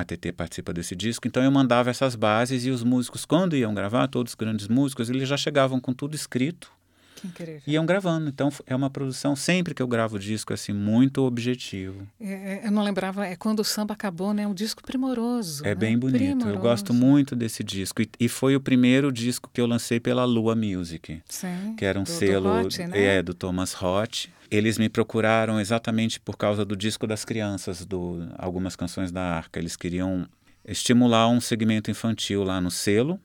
a 0.00 0.04
TT 0.04 0.32
participa 0.32 0.72
desse 0.72 0.94
disco, 0.94 1.26
então 1.26 1.42
eu 1.42 1.50
mandava 1.50 1.90
essas 1.90 2.14
bases 2.14 2.64
e 2.64 2.70
os 2.70 2.84
músicos, 2.84 3.24
quando 3.24 3.56
iam 3.56 3.74
gravar, 3.74 4.06
todos 4.06 4.32
os 4.32 4.36
grandes 4.36 4.68
músicos, 4.68 5.10
eles 5.10 5.28
já 5.28 5.36
chegavam 5.36 5.80
com 5.80 5.92
tudo 5.92 6.14
escrito. 6.14 6.77
Incrível. 7.24 7.62
Iam 7.66 7.86
gravando. 7.86 8.28
Então 8.28 8.50
é 8.66 8.74
uma 8.74 8.90
produção, 8.90 9.34
sempre 9.34 9.74
que 9.74 9.82
eu 9.82 9.86
gravo 9.86 10.18
disco, 10.18 10.52
assim, 10.52 10.72
muito 10.72 11.22
objetivo. 11.22 12.06
É, 12.20 12.32
é, 12.32 12.66
eu 12.66 12.70
não 12.70 12.82
lembrava, 12.82 13.26
é 13.26 13.36
quando 13.36 13.60
o 13.60 13.64
samba 13.64 13.94
acabou, 13.94 14.32
né? 14.32 14.46
Um 14.46 14.54
disco 14.54 14.82
primoroso. 14.82 15.64
É 15.64 15.70
né? 15.70 15.74
bem 15.74 15.98
bonito. 15.98 16.18
Primoroso. 16.18 16.48
Eu 16.48 16.60
gosto 16.60 16.94
muito 16.94 17.34
desse 17.34 17.62
disco. 17.62 18.02
E, 18.02 18.10
e, 18.20 18.28
foi 18.28 18.56
o 18.56 18.60
primeiro 18.60 19.10
disco 19.12 19.50
que 19.52 19.60
eu 19.60 19.66
lancei 19.66 20.00
pela 20.00 20.24
Lua 20.24 20.54
Music. 20.54 21.20
Sim, 21.28 21.74
que 21.76 21.84
era 21.84 21.98
um 21.98 22.04
do, 22.04 22.08
selo 22.08 22.62
do 22.62 22.66
Hot, 22.66 22.86
né? 22.86 23.04
é, 23.04 23.22
do 23.22 23.34
Thomas 23.34 23.72
Roth. 23.72 24.26
Eles 24.50 24.78
me 24.78 24.88
procuraram 24.88 25.60
exatamente 25.60 26.18
por 26.18 26.36
causa 26.36 26.64
do 26.64 26.74
disco 26.74 27.06
das 27.06 27.24
crianças, 27.24 27.84
do 27.84 28.26
algumas 28.38 28.74
canções 28.74 29.12
da 29.12 29.22
Arca. 29.22 29.58
Eles 29.58 29.76
queriam 29.76 30.26
estimular 30.66 31.28
um 31.28 31.40
segmento 31.40 31.90
infantil 31.90 32.44
lá 32.44 32.60
no 32.60 32.70
selo. 32.70 33.20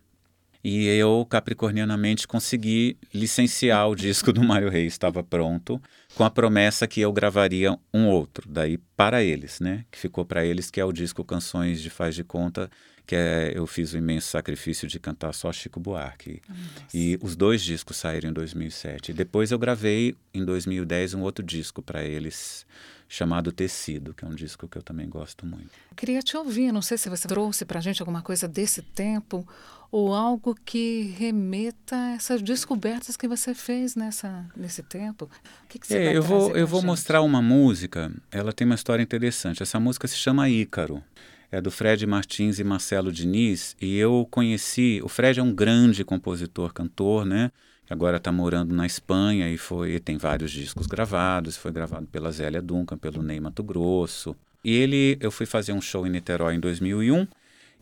E 0.63 0.87
eu, 0.87 1.25
capricornianamente, 1.29 2.25
consegui 2.25 2.97
licenciar 3.13 3.89
o 3.89 3.95
disco 3.95 4.31
do 4.31 4.41
Mário 4.41 4.69
Reis, 4.69 4.93
estava 4.93 5.21
pronto, 5.21 5.81
com 6.15 6.23
a 6.23 6.29
promessa 6.29 6.87
que 6.87 7.01
eu 7.01 7.11
gravaria 7.11 7.77
um 7.93 8.07
outro, 8.07 8.47
daí 8.49 8.77
para 8.95 9.21
eles, 9.21 9.59
né? 9.59 9.83
Que 9.91 9.99
ficou 9.99 10.23
para 10.23 10.45
eles, 10.45 10.71
que 10.71 10.79
é 10.79 10.85
o 10.85 10.93
disco 10.93 11.23
Canções 11.25 11.81
de 11.81 11.89
Faz 11.89 12.15
de 12.15 12.23
Conta, 12.23 12.69
que 13.05 13.15
é, 13.15 13.51
eu 13.53 13.67
fiz 13.67 13.93
o 13.93 13.97
imenso 13.97 14.29
sacrifício 14.29 14.87
de 14.87 14.99
cantar 14.99 15.33
só 15.33 15.51
Chico 15.51 15.79
Buarque. 15.79 16.41
Nossa. 16.47 16.85
E 16.93 17.19
os 17.21 17.35
dois 17.35 17.61
discos 17.61 17.97
saíram 17.97 18.29
em 18.29 18.33
2007. 18.33 19.11
Depois 19.11 19.51
eu 19.51 19.59
gravei, 19.59 20.15
em 20.33 20.45
2010, 20.45 21.13
um 21.13 21.21
outro 21.21 21.43
disco 21.43 21.81
para 21.81 22.03
eles, 22.03 22.65
chamado 23.13 23.51
Tecido, 23.51 24.11
que 24.11 24.25
é 24.25 24.27
um 24.27 24.33
disco 24.33 24.67
que 24.67 24.75
eu 24.75 24.81
também 24.81 25.07
gosto 25.07 25.45
muito. 25.45 25.69
Queria 25.95 26.19
te 26.23 26.35
ouvir, 26.35 26.71
não 26.71 26.81
sei 26.81 26.97
se 26.97 27.09
você 27.09 27.27
trouxe 27.27 27.63
para 27.63 27.77
a 27.77 27.81
gente 27.81 28.01
alguma 28.01 28.23
coisa 28.23 28.47
desse 28.47 28.81
tempo 28.81 29.47
ou 29.91 30.15
algo 30.15 30.57
que 30.65 31.13
remeta 31.15 31.95
a 31.95 32.11
essas 32.13 32.41
descobertas 32.41 33.15
que 33.15 33.27
você 33.27 33.53
fez 33.53 33.95
nessa, 33.95 34.49
nesse 34.57 34.81
tempo. 34.81 35.29
O 35.63 35.67
que, 35.69 35.77
que 35.77 35.85
você 35.85 35.97
é, 35.97 36.17
eu 36.17 36.23
vou 36.23 36.49
Eu 36.49 36.61
gente? 36.61 36.69
vou 36.69 36.81
mostrar 36.81 37.21
uma 37.21 37.39
música, 37.39 38.11
ela 38.31 38.51
tem 38.51 38.65
uma 38.65 38.73
história 38.73 39.03
interessante. 39.03 39.61
Essa 39.61 39.79
música 39.79 40.07
se 40.07 40.15
chama 40.15 40.49
Ícaro. 40.49 41.03
É 41.51 41.61
do 41.61 41.69
Fred 41.69 42.07
Martins 42.07 42.57
e 42.57 42.63
Marcelo 42.63 43.11
Diniz, 43.11 43.75
e 43.79 43.95
eu 43.95 44.27
conheci. 44.31 44.99
O 45.03 45.07
Fred 45.07 45.39
é 45.39 45.43
um 45.43 45.53
grande 45.53 46.03
compositor, 46.03 46.73
cantor, 46.73 47.27
né? 47.27 47.51
Agora 47.89 48.17
está 48.17 48.31
morando 48.31 48.73
na 48.73 48.85
Espanha 48.85 49.49
e 49.49 49.57
foi 49.57 49.99
tem 49.99 50.17
vários 50.17 50.51
discos 50.51 50.87
gravados, 50.87 51.57
foi 51.57 51.71
gravado 51.71 52.07
pela 52.07 52.31
Zélia 52.31 52.61
Duncan, 52.61 52.97
pelo 52.97 53.21
Ney 53.21 53.39
Mato 53.39 53.63
Grosso. 53.63 54.35
E 54.63 54.71
ele, 54.71 55.17
eu 55.19 55.29
fui 55.29 55.45
fazer 55.45 55.73
um 55.73 55.81
show 55.81 56.07
em 56.07 56.09
Niterói 56.09 56.55
em 56.55 56.59
2001 56.59 57.27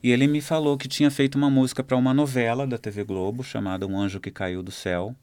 e 0.03 0.11
ele 0.11 0.25
me 0.27 0.41
falou 0.41 0.77
que 0.77 0.87
tinha 0.87 1.11
feito 1.11 1.35
uma 1.35 1.49
música 1.49 1.83
para 1.83 1.95
uma 1.95 2.13
novela 2.13 2.65
da 2.65 2.77
TV 2.77 3.03
Globo 3.03 3.43
chamada 3.43 3.85
Um 3.85 3.99
Anjo 3.99 4.19
que 4.19 4.31
Caiu 4.31 4.63
do 4.63 4.71
Céu 4.71 5.15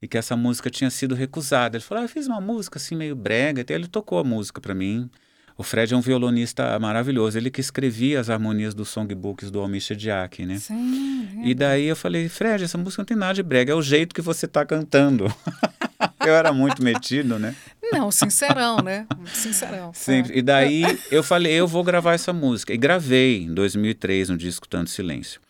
e 0.00 0.08
que 0.08 0.16
essa 0.16 0.36
música 0.36 0.70
tinha 0.70 0.90
sido 0.90 1.14
recusada. 1.14 1.76
Ele 1.76 1.84
falou: 1.84 2.02
ah, 2.02 2.04
"Eu 2.04 2.08
fiz 2.08 2.26
uma 2.26 2.40
música 2.40 2.78
assim 2.78 2.96
meio 2.96 3.14
brega", 3.14 3.62
até 3.62 3.74
ele 3.74 3.86
tocou 3.86 4.18
a 4.18 4.24
música 4.24 4.60
para 4.60 4.74
mim. 4.74 5.10
O 5.56 5.62
Fred 5.62 5.94
é 5.94 5.96
um 5.96 6.00
violonista 6.00 6.76
maravilhoso, 6.80 7.38
ele 7.38 7.48
que 7.48 7.60
escrevia 7.60 8.18
as 8.18 8.28
harmonias 8.28 8.74
dos 8.74 8.88
songbooks 8.88 9.52
do 9.52 9.60
Almir 9.60 9.80
Diak, 9.96 10.44
né? 10.44 10.58
Sim. 10.58 11.28
É. 11.44 11.48
E 11.48 11.54
daí 11.54 11.84
eu 11.84 11.94
falei, 11.94 12.28
Fred, 12.28 12.64
essa 12.64 12.76
música 12.76 13.02
não 13.02 13.06
tem 13.06 13.16
nada 13.16 13.34
de 13.34 13.42
brega, 13.42 13.72
é 13.72 13.74
o 13.74 13.82
jeito 13.82 14.14
que 14.14 14.20
você 14.20 14.46
está 14.46 14.66
cantando. 14.66 15.32
eu 16.26 16.34
era 16.34 16.52
muito 16.52 16.82
metido, 16.82 17.38
né? 17.38 17.54
Não, 17.92 18.10
sincerão, 18.10 18.78
né? 18.78 19.06
Sincerão. 19.32 19.92
Sempre. 19.94 20.34
É. 20.34 20.38
E 20.38 20.42
daí 20.42 20.82
eu 21.10 21.22
falei, 21.22 21.52
eu 21.52 21.68
vou 21.68 21.84
gravar 21.84 22.14
essa 22.14 22.32
música. 22.32 22.74
E 22.74 22.76
gravei 22.76 23.44
em 23.44 23.54
2003 23.54 24.30
no 24.30 24.36
disco 24.36 24.66
Tanto 24.66 24.90
Silêncio. 24.90 25.40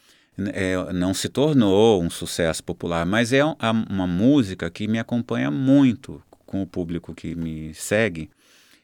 É, 0.53 0.93
não 0.93 1.15
se 1.15 1.29
tornou 1.29 2.03
um 2.03 2.11
sucesso 2.11 2.63
popular, 2.63 3.07
mas 3.07 3.33
é 3.33 3.43
uma 3.45 4.07
música 4.07 4.69
que 4.69 4.89
me 4.89 4.99
acompanha 4.99 5.51
muito 5.51 6.21
com 6.45 6.61
o 6.61 6.67
público 6.67 7.15
que 7.15 7.35
me 7.35 7.73
segue. 7.73 8.29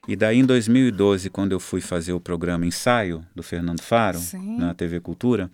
E 0.09 0.17
daí 0.17 0.39
em 0.39 0.45
2012, 0.45 1.29
quando 1.31 1.53
eu 1.53 1.61
fui 1.61 1.81
fazer 1.81 2.13
o 2.13 2.21
programa 2.21 2.67
Ensaio 2.67 3.25
do 3.35 3.43
Fernando 3.43 3.81
Faro 3.81 4.19
Sim. 4.19 4.57
na 4.57 4.75
TV 4.75 5.01
Cultura, 5.01 5.51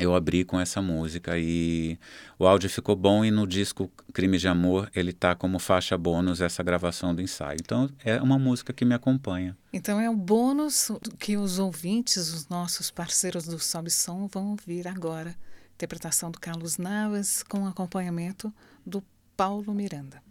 eu 0.00 0.14
abri 0.14 0.44
com 0.44 0.58
essa 0.58 0.80
música 0.80 1.38
e 1.38 1.98
o 2.38 2.46
áudio 2.46 2.70
ficou 2.70 2.96
bom 2.96 3.22
e 3.22 3.30
no 3.30 3.46
disco 3.46 3.90
Crime 4.14 4.38
de 4.38 4.48
Amor 4.48 4.90
ele 4.94 5.12
tá 5.12 5.34
como 5.34 5.58
faixa 5.58 5.96
bônus 5.98 6.40
essa 6.40 6.62
gravação 6.62 7.14
do 7.14 7.20
ensaio. 7.20 7.58
Então 7.60 7.90
é 8.02 8.20
uma 8.20 8.38
música 8.38 8.72
que 8.72 8.84
me 8.84 8.94
acompanha. 8.94 9.56
Então 9.72 10.00
é 10.00 10.08
um 10.08 10.16
bônus 10.16 10.90
que 11.18 11.36
os 11.36 11.58
ouvintes, 11.58 12.32
os 12.32 12.48
nossos 12.48 12.90
parceiros 12.90 13.44
do 13.44 13.58
Sob 13.58 13.90
Som 13.90 14.26
vão 14.26 14.52
ouvir 14.52 14.88
agora. 14.88 15.36
Interpretação 15.74 16.30
do 16.30 16.40
Carlos 16.40 16.78
Navas 16.78 17.42
com 17.42 17.66
acompanhamento 17.66 18.52
do 18.86 19.02
Paulo 19.36 19.74
Miranda. 19.74 20.22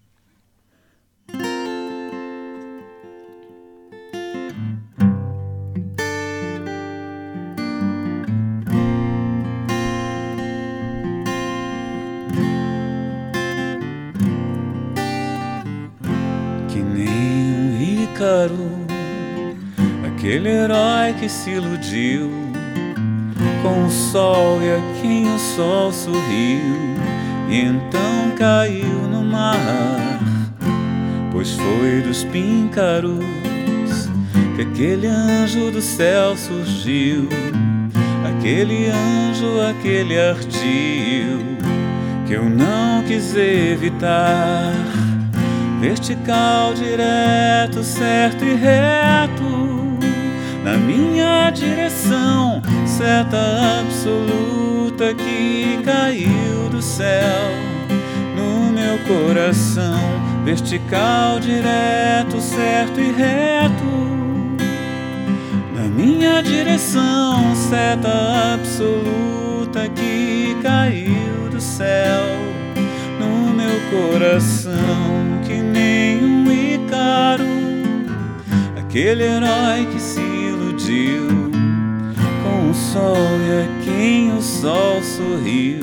Ícaro, 18.19 18.85
aquele 20.05 20.49
herói 20.49 21.13
que 21.17 21.29
se 21.29 21.51
iludiu 21.51 22.29
com 23.63 23.85
o 23.85 23.89
sol 23.89 24.59
e 24.61 24.69
a 24.69 25.01
quem 25.01 25.33
o 25.33 25.39
sol 25.39 25.93
sorriu, 25.93 26.75
e 27.49 27.61
então 27.61 28.35
caiu 28.37 29.07
no 29.09 29.23
mar, 29.23 30.19
pois 31.31 31.51
foi 31.51 32.01
dos 32.01 32.25
píncaros 32.25 33.23
que 34.57 34.63
aquele 34.63 35.07
anjo 35.07 35.71
do 35.71 35.81
céu 35.81 36.35
surgiu, 36.35 37.29
aquele 38.27 38.87
anjo, 38.87 39.61
aquele 39.69 40.19
ardil 40.19 41.39
que 42.27 42.33
eu 42.33 42.49
não 42.49 43.01
quis 43.03 43.33
evitar 43.33 44.88
vertical, 45.79 46.73
direto, 46.73 47.83
certo 47.83 48.43
e 48.43 48.53
reto, 48.53 49.69
na 50.63 50.77
minha 50.77 51.49
direção, 51.51 52.61
seta 52.85 53.79
absoluta 53.79 55.13
que 55.13 55.79
caiu 55.83 56.69
do 56.69 56.81
céu. 56.81 57.49
No 58.35 58.71
meu 58.71 58.99
coração, 58.99 59.99
vertical, 60.43 61.39
direto, 61.39 62.41
certo 62.41 62.99
e 62.99 63.11
reto. 63.11 64.09
Na 65.73 65.83
minha 65.83 66.41
direção, 66.41 67.55
seta 67.55 68.53
absoluta 68.53 69.87
que 69.95 70.57
caiu 70.61 71.49
do 71.49 71.61
céu. 71.61 72.25
No 73.19 73.53
meu 73.53 73.79
coração, 73.89 75.18
Icaro, 76.89 77.45
aquele 78.75 79.23
herói 79.23 79.85
que 79.93 80.01
se 80.01 80.19
iludiu 80.19 81.27
com 82.41 82.71
o 82.71 82.73
sol 82.73 83.15
e 83.15 83.61
a 83.61 83.83
quem 83.83 84.35
o 84.35 84.41
sol 84.41 84.99
sorriu 85.03 85.81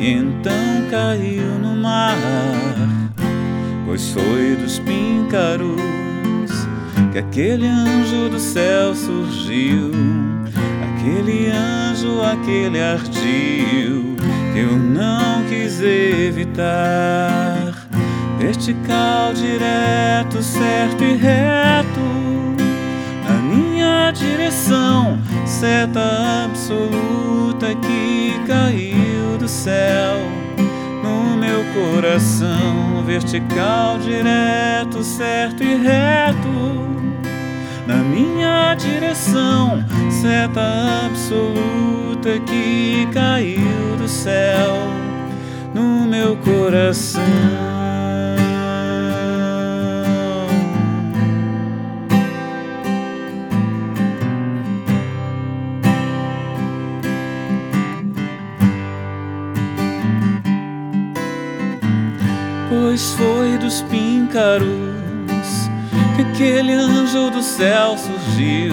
e 0.00 0.14
então 0.14 0.84
caiu 0.90 1.60
no 1.60 1.76
mar, 1.76 2.16
pois 3.86 4.10
foi 4.10 4.56
dos 4.56 4.80
píncaros 4.80 5.80
que 7.12 7.18
aquele 7.18 7.68
anjo 7.68 8.28
do 8.28 8.40
céu 8.40 8.96
surgiu, 8.96 9.92
aquele 10.82 11.52
anjo, 11.52 12.20
aquele 12.20 12.82
ardil 12.82 14.16
que 14.52 14.58
eu 14.58 14.76
não 14.76 15.44
quis 15.48 15.80
evitar. 15.80 17.67
Vertical, 18.38 19.34
direto, 19.34 20.42
certo 20.42 21.02
e 21.02 21.16
reto, 21.16 22.00
na 23.24 23.34
minha 23.42 24.12
direção, 24.12 25.18
seta 25.44 26.44
absoluta 26.44 27.74
que 27.74 28.40
caiu 28.46 29.36
do 29.38 29.48
céu 29.48 30.20
no 31.02 31.36
meu 31.36 31.64
coração. 31.74 33.02
Vertical, 33.04 33.98
direto, 33.98 35.02
certo 35.02 35.64
e 35.64 35.74
reto 35.74 36.88
na 37.88 37.96
minha 37.96 38.74
direção, 38.74 39.82
seta 40.10 41.06
absoluta 41.06 42.38
que 42.46 43.08
caiu 43.12 43.96
do 43.96 44.06
céu 44.06 44.76
no 45.74 46.06
meu 46.06 46.36
coração. 46.36 47.77
Foi 62.98 63.58
dos 63.58 63.82
píncaros 63.82 64.98
aquele 66.38 66.72
anjo 66.72 67.30
do 67.30 67.42
céu 67.42 67.98
surgiu, 67.98 68.72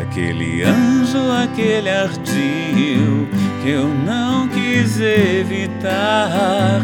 aquele 0.00 0.62
anjo, 0.62 1.18
aquele 1.30 1.90
ardil 1.90 3.28
que 3.62 3.68
eu 3.68 3.86
não 3.86 4.48
quis 4.48 4.98
evitar. 4.98 6.80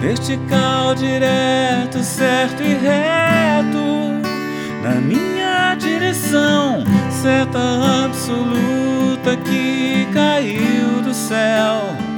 Vertical, 0.00 0.94
direto, 0.94 2.02
certo 2.02 2.62
e 2.62 2.74
reto, 2.74 4.22
na 4.82 4.94
minha 5.00 5.74
direção, 5.74 6.82
seta 7.10 8.04
absoluta 8.04 9.36
que 9.36 10.06
caiu 10.12 11.02
do 11.02 11.12
céu 11.12 12.13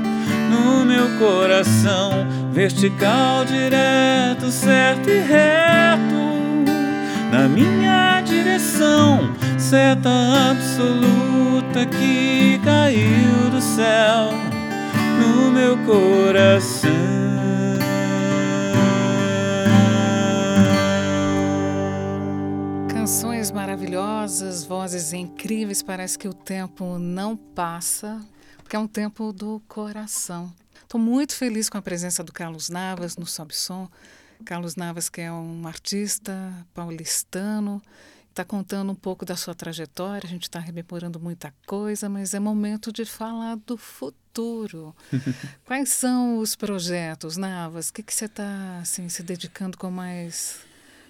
no 0.51 0.85
meu 0.85 1.19
coração. 1.19 2.27
Vertical, 2.53 3.45
direto, 3.45 4.51
certo 4.51 5.11
e 5.11 5.19
reto 5.19 6.27
na 7.37 7.49
minha 7.49 8.23
direção, 8.23 9.35
seta 9.59 10.09
absoluta 10.51 11.85
que 11.85 12.59
caiu 12.65 13.51
do 13.51 13.61
céu 13.61 14.31
no 15.21 15.51
meu 15.51 15.77
coração. 15.85 16.91
Canções 22.89 23.51
maravilhosas, 23.51 24.65
vozes 24.65 25.13
incríveis, 25.13 25.83
parece 25.83 26.19
que 26.19 26.27
o 26.29 26.33
tempo 26.33 26.99
não 26.99 27.37
passa, 27.37 28.21
porque 28.67 28.75
é 28.75 28.79
um 28.81 28.89
tempo 28.89 29.33
do 29.33 29.63
coração. 29.69 30.53
Estou 30.83 31.01
muito 31.01 31.37
feliz 31.37 31.71
com 31.71 31.79
a 31.79 31.83
presença 31.83 32.25
do 32.25 32.33
Carlos 32.33 32.69
Navas 32.69 33.17
no 33.17 33.25
Sob 33.25 33.55
Som. 33.55 33.89
Carlos 34.45 34.75
Navas, 34.75 35.09
que 35.09 35.21
é 35.21 35.31
um 35.31 35.69
artista 35.69 36.53
paulistano, 36.75 37.81
está 38.29 38.45
contando 38.45 38.91
um 38.91 38.95
pouco 38.97 39.25
da 39.25 39.37
sua 39.37 39.55
trajetória. 39.55 40.27
A 40.27 40.29
gente 40.29 40.43
está 40.43 40.59
rememorando 40.59 41.21
muita 41.21 41.55
coisa, 41.65 42.09
mas 42.09 42.35
é 42.35 42.41
momento 42.41 42.93
de 42.93 43.05
falar 43.05 43.55
do 43.55 43.77
futuro. 43.77 44.93
Quais 45.65 45.91
são 45.91 46.39
os 46.39 46.57
projetos, 46.57 47.37
Navas? 47.37 47.91
O 47.91 47.93
que, 47.93 48.03
que 48.03 48.13
você 48.13 48.25
está 48.25 48.81
assim, 48.83 49.09
se 49.09 49.23
dedicando 49.23 49.79
com 49.79 49.93
mais, 49.93 50.59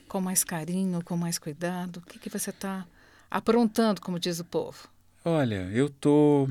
com 0.09 0.21
mais 0.21 0.45
carinho, 0.45 1.03
com 1.03 1.17
mais 1.17 1.39
cuidado? 1.39 2.01
O 2.01 2.03
que, 2.03 2.19
que 2.19 2.29
você 2.29 2.51
está 2.51 2.87
aprontando, 3.31 4.03
como 4.03 4.21
diz 4.21 4.41
o 4.41 4.45
povo? 4.45 4.91
Olha, 5.25 5.71
eu 5.73 5.89
tô. 5.89 6.49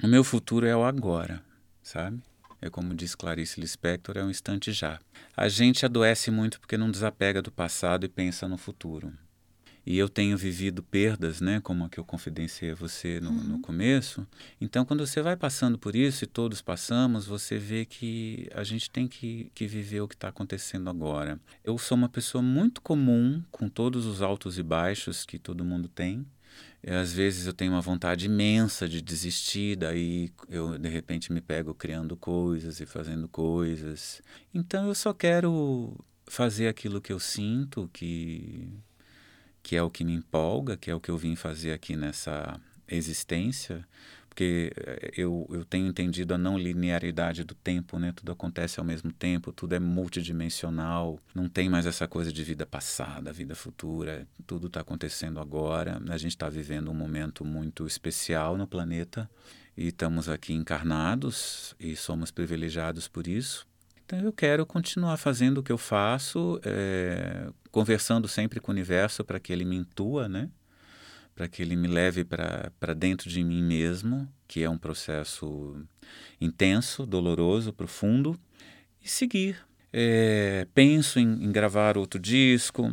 O 0.00 0.06
meu 0.06 0.22
futuro 0.22 0.64
é 0.64 0.76
o 0.76 0.84
agora, 0.84 1.42
sabe? 1.82 2.22
É 2.60 2.70
como 2.70 2.94
diz 2.94 3.16
Clarice 3.16 3.60
Lispector, 3.60 4.16
é 4.16 4.22
um 4.22 4.30
instante 4.30 4.70
já. 4.72 5.00
A 5.36 5.48
gente 5.48 5.84
adoece 5.84 6.30
muito 6.30 6.60
porque 6.60 6.76
não 6.76 6.90
desapega 6.90 7.42
do 7.42 7.50
passado 7.50 8.06
e 8.06 8.08
pensa 8.08 8.46
no 8.46 8.56
futuro. 8.56 9.12
E 9.84 9.98
eu 9.98 10.08
tenho 10.08 10.36
vivido 10.36 10.82
perdas, 10.82 11.40
né, 11.40 11.60
como 11.60 11.84
a 11.84 11.88
que 11.88 11.98
eu 11.98 12.04
confidenciei 12.04 12.72
a 12.72 12.74
você 12.74 13.20
no, 13.20 13.30
uhum. 13.30 13.42
no 13.44 13.58
começo. 13.60 14.24
Então, 14.60 14.84
quando 14.84 15.04
você 15.04 15.22
vai 15.22 15.34
passando 15.34 15.78
por 15.78 15.96
isso, 15.96 16.24
e 16.24 16.26
todos 16.26 16.60
passamos, 16.60 17.26
você 17.26 17.56
vê 17.56 17.84
que 17.84 18.48
a 18.54 18.62
gente 18.62 18.90
tem 18.90 19.08
que, 19.08 19.50
que 19.54 19.66
viver 19.66 20.02
o 20.02 20.08
que 20.08 20.14
está 20.14 20.28
acontecendo 20.28 20.90
agora. 20.90 21.40
Eu 21.64 21.76
sou 21.78 21.96
uma 21.96 22.08
pessoa 22.08 22.42
muito 22.42 22.82
comum, 22.82 23.42
com 23.50 23.68
todos 23.68 24.04
os 24.04 24.20
altos 24.20 24.58
e 24.58 24.62
baixos 24.62 25.24
que 25.24 25.38
todo 25.38 25.64
mundo 25.64 25.88
tem. 25.88 26.24
Às 26.86 27.12
vezes 27.12 27.46
eu 27.46 27.52
tenho 27.52 27.72
uma 27.72 27.80
vontade 27.80 28.26
imensa 28.26 28.88
de 28.88 29.02
desistir, 29.02 29.76
daí 29.76 30.30
eu 30.48 30.78
de 30.78 30.88
repente 30.88 31.32
me 31.32 31.40
pego 31.40 31.74
criando 31.74 32.16
coisas 32.16 32.80
e 32.80 32.86
fazendo 32.86 33.28
coisas. 33.28 34.22
Então 34.54 34.86
eu 34.86 34.94
só 34.94 35.12
quero 35.12 35.96
fazer 36.26 36.68
aquilo 36.68 37.00
que 37.00 37.12
eu 37.12 37.18
sinto, 37.18 37.90
que 37.92 38.68
que 39.62 39.76
é 39.76 39.82
o 39.82 39.90
que 39.90 40.04
me 40.04 40.14
empolga, 40.14 40.76
que 40.76 40.90
é 40.90 40.94
o 40.94 41.00
que 41.00 41.10
eu 41.10 41.18
vim 41.18 41.36
fazer 41.36 41.72
aqui 41.72 41.94
nessa 41.94 42.58
existência 42.88 43.86
porque 44.38 44.72
eh, 44.76 45.10
eu, 45.16 45.48
eu 45.50 45.64
tenho 45.64 45.88
entendido 45.88 46.32
a 46.32 46.38
não 46.38 46.56
linearidade 46.56 47.42
do 47.42 47.56
tempo, 47.56 47.98
né? 47.98 48.12
Tudo 48.12 48.30
acontece 48.30 48.78
ao 48.78 48.86
mesmo 48.86 49.12
tempo, 49.12 49.50
tudo 49.50 49.74
é 49.74 49.80
multidimensional, 49.80 51.18
não 51.34 51.48
tem 51.48 51.68
mais 51.68 51.86
essa 51.86 52.06
coisa 52.06 52.32
de 52.32 52.44
vida 52.44 52.64
passada, 52.64 53.32
vida 53.32 53.56
futura, 53.56 54.28
tudo 54.46 54.68
está 54.68 54.80
acontecendo 54.82 55.40
agora. 55.40 56.00
A 56.08 56.16
gente 56.16 56.36
está 56.36 56.48
vivendo 56.48 56.88
um 56.88 56.94
momento 56.94 57.44
muito 57.44 57.84
especial 57.84 58.56
no 58.56 58.64
planeta 58.64 59.28
e 59.76 59.88
estamos 59.88 60.28
aqui 60.28 60.52
encarnados 60.52 61.74
e 61.80 61.96
somos 61.96 62.30
privilegiados 62.30 63.08
por 63.08 63.26
isso. 63.26 63.66
Então 64.06 64.20
eu 64.20 64.32
quero 64.32 64.64
continuar 64.64 65.16
fazendo 65.16 65.58
o 65.58 65.62
que 65.64 65.72
eu 65.72 65.78
faço, 65.78 66.60
é, 66.64 67.50
conversando 67.72 68.28
sempre 68.28 68.60
com 68.60 68.70
o 68.70 68.74
universo 68.74 69.24
para 69.24 69.40
que 69.40 69.52
ele 69.52 69.64
me 69.64 69.74
intua, 69.74 70.28
né? 70.28 70.48
Para 71.38 71.46
que 71.46 71.62
ele 71.62 71.76
me 71.76 71.86
leve 71.86 72.24
para 72.24 72.94
dentro 72.96 73.30
de 73.30 73.44
mim 73.44 73.62
mesmo, 73.62 74.28
que 74.48 74.64
é 74.64 74.68
um 74.68 74.76
processo 74.76 75.80
intenso, 76.40 77.06
doloroso, 77.06 77.72
profundo, 77.72 78.36
e 79.00 79.08
seguir. 79.08 79.56
É, 79.92 80.66
penso 80.74 81.20
em, 81.20 81.44
em, 81.44 81.52
gravar 81.52 81.96
outro 81.96 82.18
disco, 82.18 82.92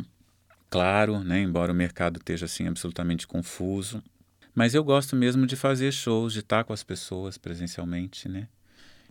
claro, 0.70 1.24
né, 1.24 1.40
embora 1.42 1.72
o 1.72 1.74
mercado 1.74 2.18
esteja 2.18 2.44
assim 2.46 2.68
absolutamente 2.68 3.26
confuso, 3.26 4.00
mas 4.54 4.76
eu 4.76 4.84
gosto 4.84 5.16
mesmo 5.16 5.44
de 5.44 5.56
fazer 5.56 5.90
shows, 5.90 6.32
de 6.32 6.38
estar 6.38 6.62
com 6.62 6.72
as 6.72 6.84
pessoas 6.84 7.36
presencialmente, 7.36 8.28
né? 8.28 8.46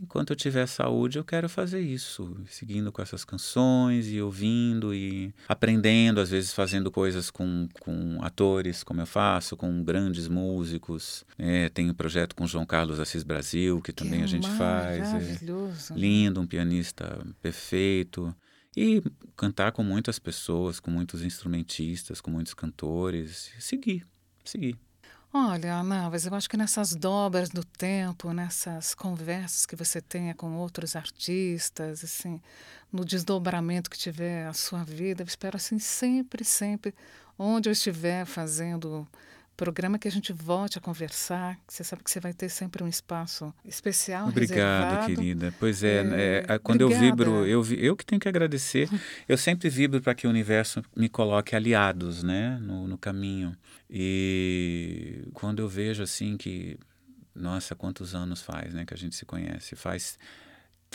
Enquanto 0.02 0.32
eu 0.32 0.36
tiver 0.36 0.66
saúde, 0.68 1.18
eu 1.18 1.24
quero 1.24 1.48
fazer 1.48 1.80
isso, 1.80 2.38
seguindo 2.48 2.92
com 2.92 3.02
essas 3.02 3.24
canções 3.24 4.08
e 4.12 4.22
ouvindo 4.22 4.94
e 4.94 5.34
aprendendo, 5.48 6.20
às 6.20 6.30
vezes 6.30 6.54
fazendo 6.54 6.92
coisas 6.92 7.30
com, 7.30 7.68
com 7.80 8.20
atores, 8.22 8.84
como 8.84 9.02
eu 9.02 9.06
faço, 9.06 9.56
com 9.56 9.84
grandes 9.84 10.28
músicos. 10.28 11.24
É, 11.38 11.70
tem 11.70 11.90
um 11.90 11.94
projeto 11.94 12.36
com 12.36 12.48
João 12.48 12.66
Carlos 12.66 13.00
Assis 13.00 13.24
Brasil, 13.24 13.82
que 13.82 13.94
também 13.94 14.20
que 14.20 14.26
a 14.26 14.28
gente 14.28 14.50
faz. 14.52 15.42
É 15.42 15.94
lindo, 15.96 16.42
um 16.42 16.48
pianista 16.48 17.26
perfeito. 17.42 18.36
E 18.78 19.02
cantar 19.38 19.72
com 19.72 19.84
muitas 19.84 20.20
pessoas, 20.20 20.82
com 20.82 20.92
muitos 20.92 21.24
instrumentistas, 21.24 22.20
com 22.20 22.30
muitos 22.30 22.54
cantores. 22.54 23.52
Seguir, 23.58 24.06
seguir. 24.44 24.85
Olha, 25.38 25.84
Navas, 25.84 26.26
eu 26.26 26.34
acho 26.34 26.50
que 26.50 26.56
nessas 26.56 26.96
dobras 26.96 27.50
do 27.50 27.62
tempo, 27.62 28.32
nessas 28.32 28.96
conversas 28.96 29.66
que 29.66 29.76
você 29.76 30.00
tenha 30.00 30.34
com 30.34 30.56
outros 30.56 30.96
artistas, 30.96 32.06
assim, 32.06 32.42
no 32.90 33.04
desdobramento 33.04 33.90
que 33.90 33.98
tiver 33.98 34.48
a 34.48 34.54
sua 34.54 34.86
vida, 34.86 35.24
eu 35.24 35.28
espero 35.28 35.58
assim 35.58 35.78
sempre, 35.78 36.46
sempre, 36.46 36.96
onde 37.38 37.68
eu 37.68 37.74
estiver 37.74 38.26
fazendo 38.26 39.06
programa 39.58 39.98
que 39.98 40.08
a 40.08 40.12
gente 40.12 40.34
volte 40.34 40.78
a 40.78 40.82
conversar. 40.82 41.58
Você 41.68 41.84
sabe 41.84 42.04
que 42.04 42.12
você 42.12 42.20
vai 42.20 42.34
ter 42.34 42.50
sempre 42.50 42.84
um 42.84 42.88
espaço 42.88 43.54
especial. 43.64 44.28
Obrigado, 44.28 45.06
querida. 45.06 45.54
Pois 45.60 45.84
é, 45.84 46.02
É, 46.02 46.46
é, 46.48 46.60
quando 46.60 46.82
obrigada. 46.84 47.06
eu 47.06 47.10
vibro, 47.12 47.46
eu, 47.46 47.64
vi- 47.64 47.84
eu 47.86 47.96
que 47.96 48.06
tenho 48.06 48.20
que 48.20 48.28
agradecer. 48.28 48.90
Eu 49.28 49.38
sempre 49.38 49.70
vibro 49.70 50.02
para 50.02 50.14
que 50.14 50.28
o 50.28 50.30
universo 50.30 50.84
me 50.96 51.10
coloque 51.10 51.56
aliados, 51.56 52.22
né, 52.24 52.58
no, 52.62 52.88
no 52.88 52.98
caminho. 52.98 53.56
E 53.90 55.24
quando 55.34 55.62
eu 55.62 55.68
vejo 55.70 56.04
assim 56.04 56.38
que, 56.38 56.78
nossa, 57.34 57.76
quantos 57.76 58.14
anos 58.14 58.42
faz, 58.42 58.74
né, 58.74 58.86
que 58.86 58.94
a 58.94 58.98
gente 58.98 59.16
se 59.16 59.26
conhece? 59.26 59.76
Faz 59.76 60.18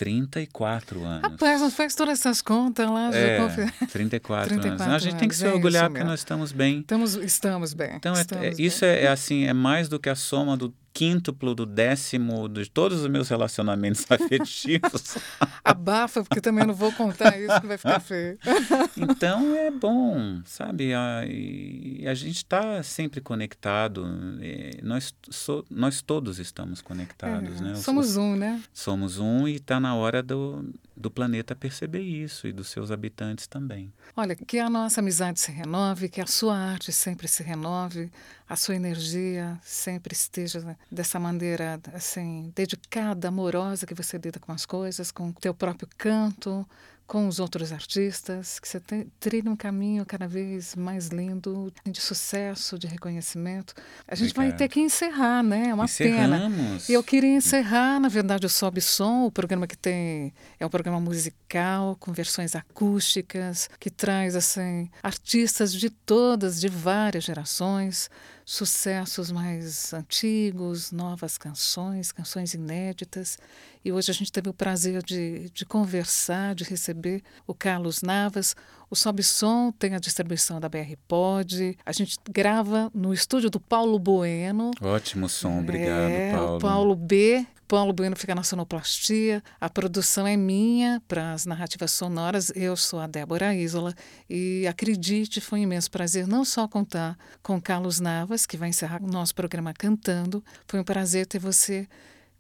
34 0.01 1.05
anos. 1.05 1.23
Rapaz, 1.33 1.61
não 1.61 1.71
faz 1.71 1.95
todas 1.95 2.19
essas 2.19 2.41
contas 2.41 2.89
lá. 2.91 3.11
É, 3.15 3.37
confi- 3.39 3.87
34, 3.89 4.53
anos. 4.55 4.63
34 4.65 4.87
Não, 4.89 4.95
a 4.95 4.99
gente 4.99 5.17
tem 5.17 5.29
que 5.29 5.37
se 5.37 5.45
é 5.47 5.53
orgulhar 5.53 5.91
porque 5.91 6.03
nós 6.05 6.21
estamos 6.21 6.53
bem. 6.53 6.81
Estamos, 6.81 7.15
estamos 7.17 7.75
bem. 7.75 7.91
Então, 7.97 8.15
é- 8.15 8.21
estamos 8.23 8.45
é- 8.47 8.51
bem. 8.51 8.67
isso 8.67 8.85
é, 8.85 9.03
é 9.05 9.09
assim, 9.09 9.45
é 9.45 9.53
mais 9.53 9.89
do 9.89 10.01
que 10.01 10.09
a 10.09 10.15
soma 10.15 10.57
do 10.57 10.73
quíntuplo, 10.93 11.55
do 11.55 11.65
décimo, 11.65 12.49
de 12.49 12.69
todos 12.71 13.03
os 13.03 13.09
meus 13.09 13.29
relacionamentos 13.29 14.05
afetivos. 14.11 15.17
Abafa, 15.65 16.23
porque 16.25 16.41
também 16.41 16.67
não 16.67 16.75
vou 16.75 16.93
contar 16.93 17.39
isso, 17.39 17.61
que 17.61 17.67
vai 17.67 17.79
ficar 17.79 18.01
feio. 18.01 18.39
Então 18.97 19.55
é 19.57 19.71
bom, 19.71 20.41
sabe? 20.45 20.93
A, 20.95 21.25
e 21.27 22.05
a 22.07 22.15
gente 22.15 22.37
está 22.37 22.83
sempre 22.83 23.21
conectado. 23.21 24.05
é, 24.41 24.79
nós, 24.83 25.15
so- 25.31 25.65
nós 25.71 26.03
todos 26.03 26.39
estamos 26.39 26.81
conectados, 26.83 27.61
É, 27.61 27.65
né? 27.65 27.73
Os- 27.73 27.79
Somos 27.81 28.11
os- 28.11 28.17
um, 28.17 28.37
né? 28.37 28.61
somos 28.73 29.19
um 29.19 29.47
e 29.49 29.57
está 29.57 29.79
na 29.81 29.95
hora 29.95 30.23
do, 30.23 30.69
do 31.01 31.11
planeta 31.11 31.57
perceber 31.57 32.03
isso 32.03 32.47
e 32.47 32.53
dos 32.53 32.69
seus 32.69 32.91
habitantes 32.91 33.47
também. 33.47 33.93
Olha, 34.17 34.37
que 34.37 34.59
a 34.59 34.71
nossa 34.71 35.01
amizade 35.01 35.41
se 35.41 35.51
renove, 35.51 36.09
que 36.09 36.21
a 36.21 36.27
sua 36.27 36.57
arte 36.57 36.93
sempre 36.93 37.27
se 37.27 37.43
renove, 37.43 38.11
a 38.49 38.55
sua 38.55 38.77
energia 38.77 39.59
sempre 39.63 40.13
esteja 40.13 40.77
dessa 40.91 41.19
maneira, 41.19 41.81
assim, 41.95 42.53
dedicada, 42.55 43.29
amorosa 43.29 43.87
que 43.87 43.95
você 43.95 44.19
lida 44.19 44.39
com 44.39 44.53
as 44.53 44.67
coisas, 44.67 45.11
com 45.11 45.31
o 45.31 45.33
teu 45.33 45.55
próprio 45.55 45.89
canto, 45.97 46.67
com 47.11 47.27
os 47.27 47.41
outros 47.41 47.73
artistas, 47.73 48.61
que 48.61 48.69
você 48.69 48.81
trilhe 49.19 49.49
um 49.49 49.57
caminho 49.57 50.07
cada 50.07 50.29
vez 50.29 50.77
mais 50.77 51.09
lindo, 51.09 51.73
de 51.85 52.01
sucesso, 52.01 52.79
de 52.79 52.87
reconhecimento. 52.87 53.75
A 54.07 54.15
gente 54.15 54.33
vai 54.33 54.47
Obrigado. 54.47 54.59
ter 54.59 54.69
que 54.69 54.79
encerrar, 54.79 55.43
né? 55.43 55.71
É 55.71 55.75
uma 55.75 55.89
pena. 55.89 56.37
Encerramos. 56.37 56.89
E 56.89 56.93
eu 56.93 57.03
queria 57.03 57.35
encerrar, 57.35 57.99
na 57.99 58.07
verdade, 58.07 58.47
o 58.47 58.49
Sobe 58.49 58.81
Som, 58.81 59.25
o 59.25 59.33
programa 59.33 59.67
que 59.67 59.77
tem 59.77 60.33
é 60.61 60.65
um 60.65 60.69
programa 60.69 61.01
musical 61.01 61.97
com 61.99 62.13
versões 62.13 62.55
acústicas, 62.55 63.69
que 63.81 63.91
traz 63.91 64.37
assim 64.37 64.89
artistas 65.03 65.73
de 65.73 65.91
todas, 65.91 66.61
de 66.61 66.69
várias 66.69 67.25
gerações, 67.25 68.09
sucessos 68.45 69.31
mais 69.31 69.93
antigos, 69.93 70.93
novas 70.93 71.39
canções, 71.39 72.13
canções 72.13 72.55
inéditas. 72.55 73.39
E 73.85 73.93
hoje 73.93 74.11
a 74.11 74.15
gente 74.15 74.33
teve 74.33 74.49
o 74.49 74.55
prazer 74.55 75.03
de, 75.03 75.51
de 75.51 75.65
conversar, 75.65 76.55
de 76.55 76.65
receber 76.65 77.23
o 77.47 77.55
Carlos 77.55 78.03
Navas. 78.03 78.55
O 78.91 78.97
Sobe 78.97 79.23
Som 79.23 79.71
tem 79.71 79.95
a 79.95 80.01
distribuição 80.01 80.59
da 80.59 80.69
BR 80.69 80.97
Pod. 81.07 81.79
A 81.87 81.93
gente 81.93 82.19
grava 82.29 82.91
no 82.93 83.15
estúdio 83.15 83.49
do 83.49 83.61
Paulo 83.61 84.01
Bueno, 84.01 84.73
Ótimo 84.83 85.29
som, 85.29 85.61
obrigado, 85.61 86.11
é, 86.11 86.33
Paulo. 86.33 86.57
O 86.57 86.59
Paulo 86.59 86.97
B. 86.97 87.47
Paulo 87.69 87.93
Bueno 87.93 88.17
fica 88.17 88.35
na 88.35 88.43
sonoplastia. 88.43 89.45
A 89.61 89.71
produção 89.71 90.27
é 90.27 90.37
minha 90.37 91.01
para 91.07 91.33
as 91.33 91.47
narrativas 91.47 91.93
sonoras. 91.93 92.51
Eu 92.57 92.77
sou 92.77 92.99
a 92.99 93.07
Débora 93.07 93.55
Isola. 93.55 93.95
E 94.29 94.67
acredite, 94.67 95.41
foi 95.41 95.61
um 95.61 95.63
imenso 95.63 95.89
prazer 95.89 96.27
não 96.27 96.45
só 96.45 96.67
contar 96.67 97.17
com 97.45 97.61
Carlos 97.61 98.01
Navas, 98.01 98.45
que 98.45 98.57
vai 98.57 98.71
encerrar 98.71 99.01
o 99.01 99.07
nosso 99.07 99.37
programa 99.37 99.73
cantando. 99.73 100.43
Foi 100.67 100.81
um 100.81 100.85
prazer 100.85 101.27
ter 101.27 101.39
você 101.39 101.87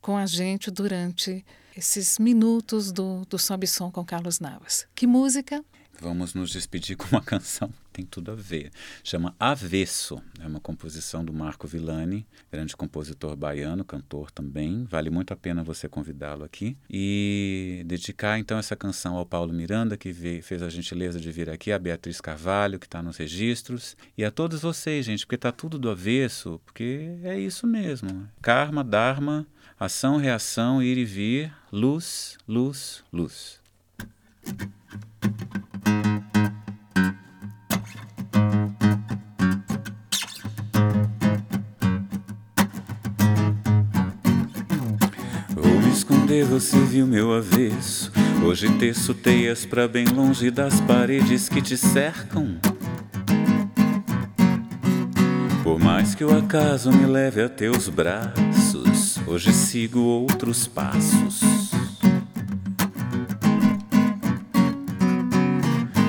com 0.00 0.16
a 0.16 0.26
gente 0.26 0.68
durante 0.68 1.46
esses 1.76 2.18
minutos 2.18 2.90
do, 2.90 3.24
do 3.26 3.38
Sobe 3.38 3.68
Som 3.68 3.88
com 3.92 4.04
Carlos 4.04 4.40
Navas. 4.40 4.84
Que 4.96 5.06
música? 5.06 5.64
Vamos 6.00 6.32
nos 6.32 6.50
despedir 6.50 6.96
com 6.96 7.04
uma 7.14 7.20
canção 7.22 7.68
que 7.68 7.90
tem 7.92 8.06
tudo 8.06 8.30
a 8.32 8.34
ver. 8.34 8.70
Chama 9.04 9.34
Avesso. 9.38 10.20
É 10.40 10.46
uma 10.46 10.58
composição 10.58 11.22
do 11.22 11.30
Marco 11.32 11.66
Villani, 11.68 12.26
grande 12.50 12.74
compositor 12.74 13.36
baiano, 13.36 13.84
cantor 13.84 14.30
também. 14.30 14.84
Vale 14.84 15.10
muito 15.10 15.32
a 15.34 15.36
pena 15.36 15.62
você 15.62 15.88
convidá-lo 15.90 16.42
aqui. 16.42 16.74
E 16.88 17.82
dedicar 17.86 18.38
então 18.38 18.58
essa 18.58 18.74
canção 18.74 19.16
ao 19.16 19.26
Paulo 19.26 19.52
Miranda, 19.52 19.96
que 19.96 20.10
veio- 20.10 20.42
fez 20.42 20.62
a 20.62 20.70
gentileza 20.70 21.20
de 21.20 21.30
vir 21.30 21.50
aqui, 21.50 21.70
a 21.70 21.78
Beatriz 21.78 22.18
Carvalho, 22.18 22.78
que 22.78 22.86
está 22.86 23.02
nos 23.02 23.18
registros, 23.18 23.94
e 24.16 24.24
a 24.24 24.30
todos 24.30 24.62
vocês, 24.62 25.04
gente, 25.04 25.26
porque 25.26 25.34
está 25.34 25.52
tudo 25.52 25.78
do 25.78 25.90
avesso, 25.90 26.58
porque 26.64 27.18
é 27.22 27.38
isso 27.38 27.66
mesmo. 27.66 28.26
Karma, 28.40 28.82
Dharma, 28.82 29.46
ação, 29.78 30.16
reação, 30.16 30.82
ir 30.82 30.96
e 30.96 31.04
vir, 31.04 31.52
luz, 31.70 32.38
luz, 32.48 33.04
luz. 33.12 33.60
Esconder, 46.30 46.44
você 46.44 46.78
viu 46.78 47.06
meu 47.06 47.32
avesso. 47.32 48.12
Hoje 48.44 48.70
teço 48.78 49.12
teias 49.12 49.66
pra 49.66 49.88
bem 49.88 50.06
longe 50.06 50.50
das 50.50 50.80
paredes 50.80 51.48
que 51.48 51.60
te 51.60 51.76
cercam. 51.76 52.56
Por 55.64 55.78
mais 55.78 56.14
que 56.14 56.24
o 56.24 56.36
acaso 56.36 56.92
me 56.92 57.06
leve 57.06 57.42
a 57.42 57.48
teus 57.48 57.88
braços, 57.88 59.18
hoje 59.26 59.52
sigo 59.52 60.00
outros 60.00 60.66
passos. 60.68 61.70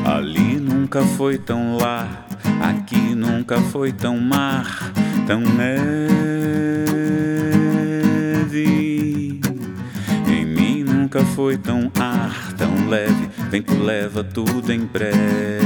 Ali 0.05 0.57
nunca 0.57 1.03
foi 1.03 1.37
tão 1.37 1.77
lá, 1.77 2.27
aqui 2.61 3.15
nunca 3.15 3.59
foi 3.59 3.91
tão 3.91 4.17
mar, 4.19 4.91
tão 5.25 5.41
neve. 5.41 6.11
Nunca 11.13 11.25
foi 11.35 11.57
tão 11.57 11.91
ar, 11.99 12.53
tão 12.57 12.87
leve, 12.87 13.29
vento 13.49 13.77
leva 13.83 14.23
tudo 14.23 14.71
em 14.71 14.85
breve. 14.85 15.59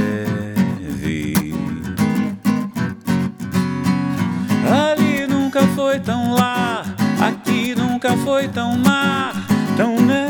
Ali 4.68 5.24
nunca 5.28 5.62
foi 5.68 6.00
tão 6.00 6.34
lá, 6.34 6.82
aqui 7.20 7.76
nunca 7.76 8.16
foi 8.16 8.48
tão 8.48 8.76
mar, 8.76 9.36
tão 9.76 9.94
neve. 10.00 10.26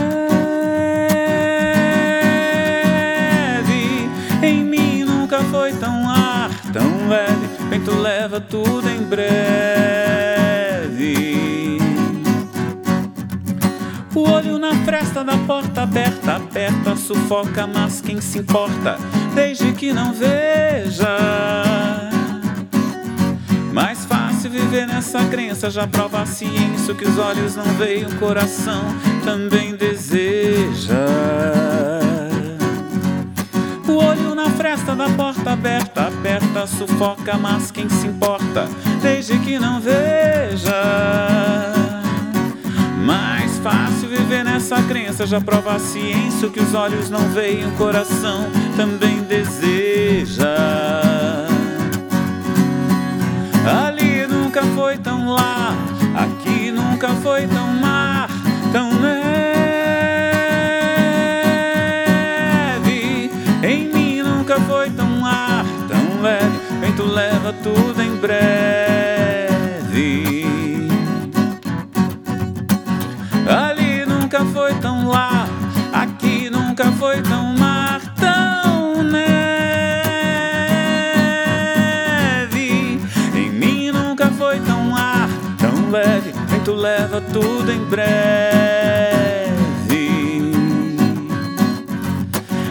Em 4.43 4.63
mim 4.63 5.03
nunca 5.03 5.39
foi 5.45 5.73
tão 5.73 6.11
ar, 6.11 6.51
tão 6.75 7.09
leve, 7.09 7.49
vento 7.71 7.99
leva 7.99 8.39
tudo 8.39 8.87
em 8.91 9.03
breve. 9.03 9.96
Fresta 15.17 15.25
da 15.25 15.39
porta 15.47 15.83
aberta, 15.83 16.35
aberta, 16.35 16.97
sufoca, 16.97 17.67
mas 17.67 18.01
quem 18.03 18.21
se 18.21 18.39
importa, 18.39 18.99
desde 19.35 19.73
que 19.73 19.93
não 19.93 20.13
veja. 20.13 21.17
Mais 23.73 24.05
fácil 24.05 24.51
viver 24.51 24.87
nessa 24.87 25.25
crença, 25.25 25.71
já 25.71 25.87
prova 25.87 26.23
a 26.23 26.27
ciência 26.27 26.95
que 26.95 27.07
os 27.07 27.19
olhos 27.19 27.57
não 27.57 27.65
veem, 27.77 28.05
o 28.05 28.15
coração 28.17 28.83
também 29.25 29.75
deseja. 29.75 31.07
O 33.89 33.93
olho 33.93 34.35
na 34.35 34.51
fresta 34.51 34.95
da 34.95 35.09
porta 35.11 35.53
aberta, 35.53 36.09
aperta, 36.09 36.67
sufoca, 36.67 37.39
mas 37.39 37.71
quem 37.71 37.89
se 37.89 38.07
importa, 38.07 38.69
desde 39.01 39.39
que 39.39 39.59
não 39.59 39.81
veja. 39.81 40.75
Mais 43.05 43.59
fácil 43.59 44.09
viver 44.09 44.45
nessa 44.67 44.83
crença, 44.83 45.25
já 45.25 45.41
prova 45.41 45.77
a 45.77 45.79
ciência 45.79 46.49
o 46.49 46.51
que 46.51 46.59
os 46.59 46.75
olhos 46.75 47.09
não 47.09 47.21
veem, 47.29 47.65
o 47.69 47.71
coração 47.73 48.51
também 48.77 49.23
deseja. 49.23 50.57
Ali 53.65 54.27
nunca 54.27 54.65
foi 54.75 54.99
tão 54.99 55.29
lá, 55.29 55.73
aqui 56.17 56.73
nunca 56.73 57.11
foi 57.23 57.47
tão 57.47 57.69
mar, 57.75 58.29
tão 58.73 58.91
leve. 59.01 59.31
Em 63.63 63.89
mim 63.93 64.21
nunca 64.23 64.59
foi 64.63 64.91
tão 64.91 65.25
ar, 65.25 65.65
tão 65.87 66.21
leve. 66.23 66.59
Vento 66.81 67.05
leva 67.05 67.53
tudo 67.63 68.03
em 68.03 68.17
breve. 68.17 68.96
Leva 86.87 87.21
tudo 87.21 87.73
em 87.73 87.85
breve. 87.85 88.47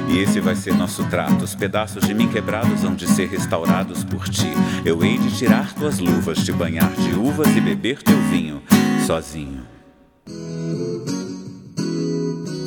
E 0.08 0.20
esse 0.20 0.40
vai 0.40 0.56
ser 0.56 0.74
nosso 0.74 1.04
trato. 1.10 1.44
Os 1.44 1.54
pedaços 1.54 2.08
de 2.08 2.14
mim 2.14 2.30
quebrados 2.30 2.86
hão 2.86 2.96
de 2.96 3.08
ser 3.08 3.28
restaurados 3.28 4.06
por 4.06 4.30
ti. 4.30 4.54
Eu 4.86 5.04
hei 5.04 5.18
de 5.18 5.38
tirar 5.38 5.74
tuas 5.74 6.00
luvas, 6.00 6.38
te 6.38 6.54
banhar 6.54 6.94
de 6.94 7.14
uvas 7.14 7.54
e 7.58 7.60
beber 7.60 8.02
teu 8.02 8.18
vinho, 8.30 8.62
sozinho. 9.06 9.66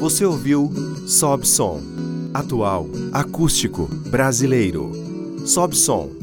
Você 0.00 0.26
ouviu 0.26 0.70
Sob 1.06 1.48
Som, 1.48 1.80
atual, 2.34 2.86
acústico, 3.12 3.88
brasileiro. 4.10 4.92
Sob 5.46 5.74
Som. 5.74 6.17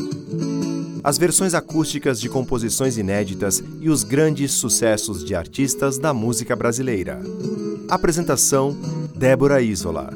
As 1.06 1.20
versões 1.20 1.53
acústicas 1.53 2.20
de 2.20 2.28
composições 2.28 2.97
inéditas 2.97 3.64
e 3.80 3.91
os 3.91 4.03
grandes 4.03 4.53
sucessos 4.53 5.24
de 5.24 5.36
artistas 5.36 5.99
da 5.99 6.12
música 6.12 6.56
brasileira. 6.56 7.22
Apresentação: 7.88 8.76
Débora 9.16 9.62
Isola. 9.62 10.12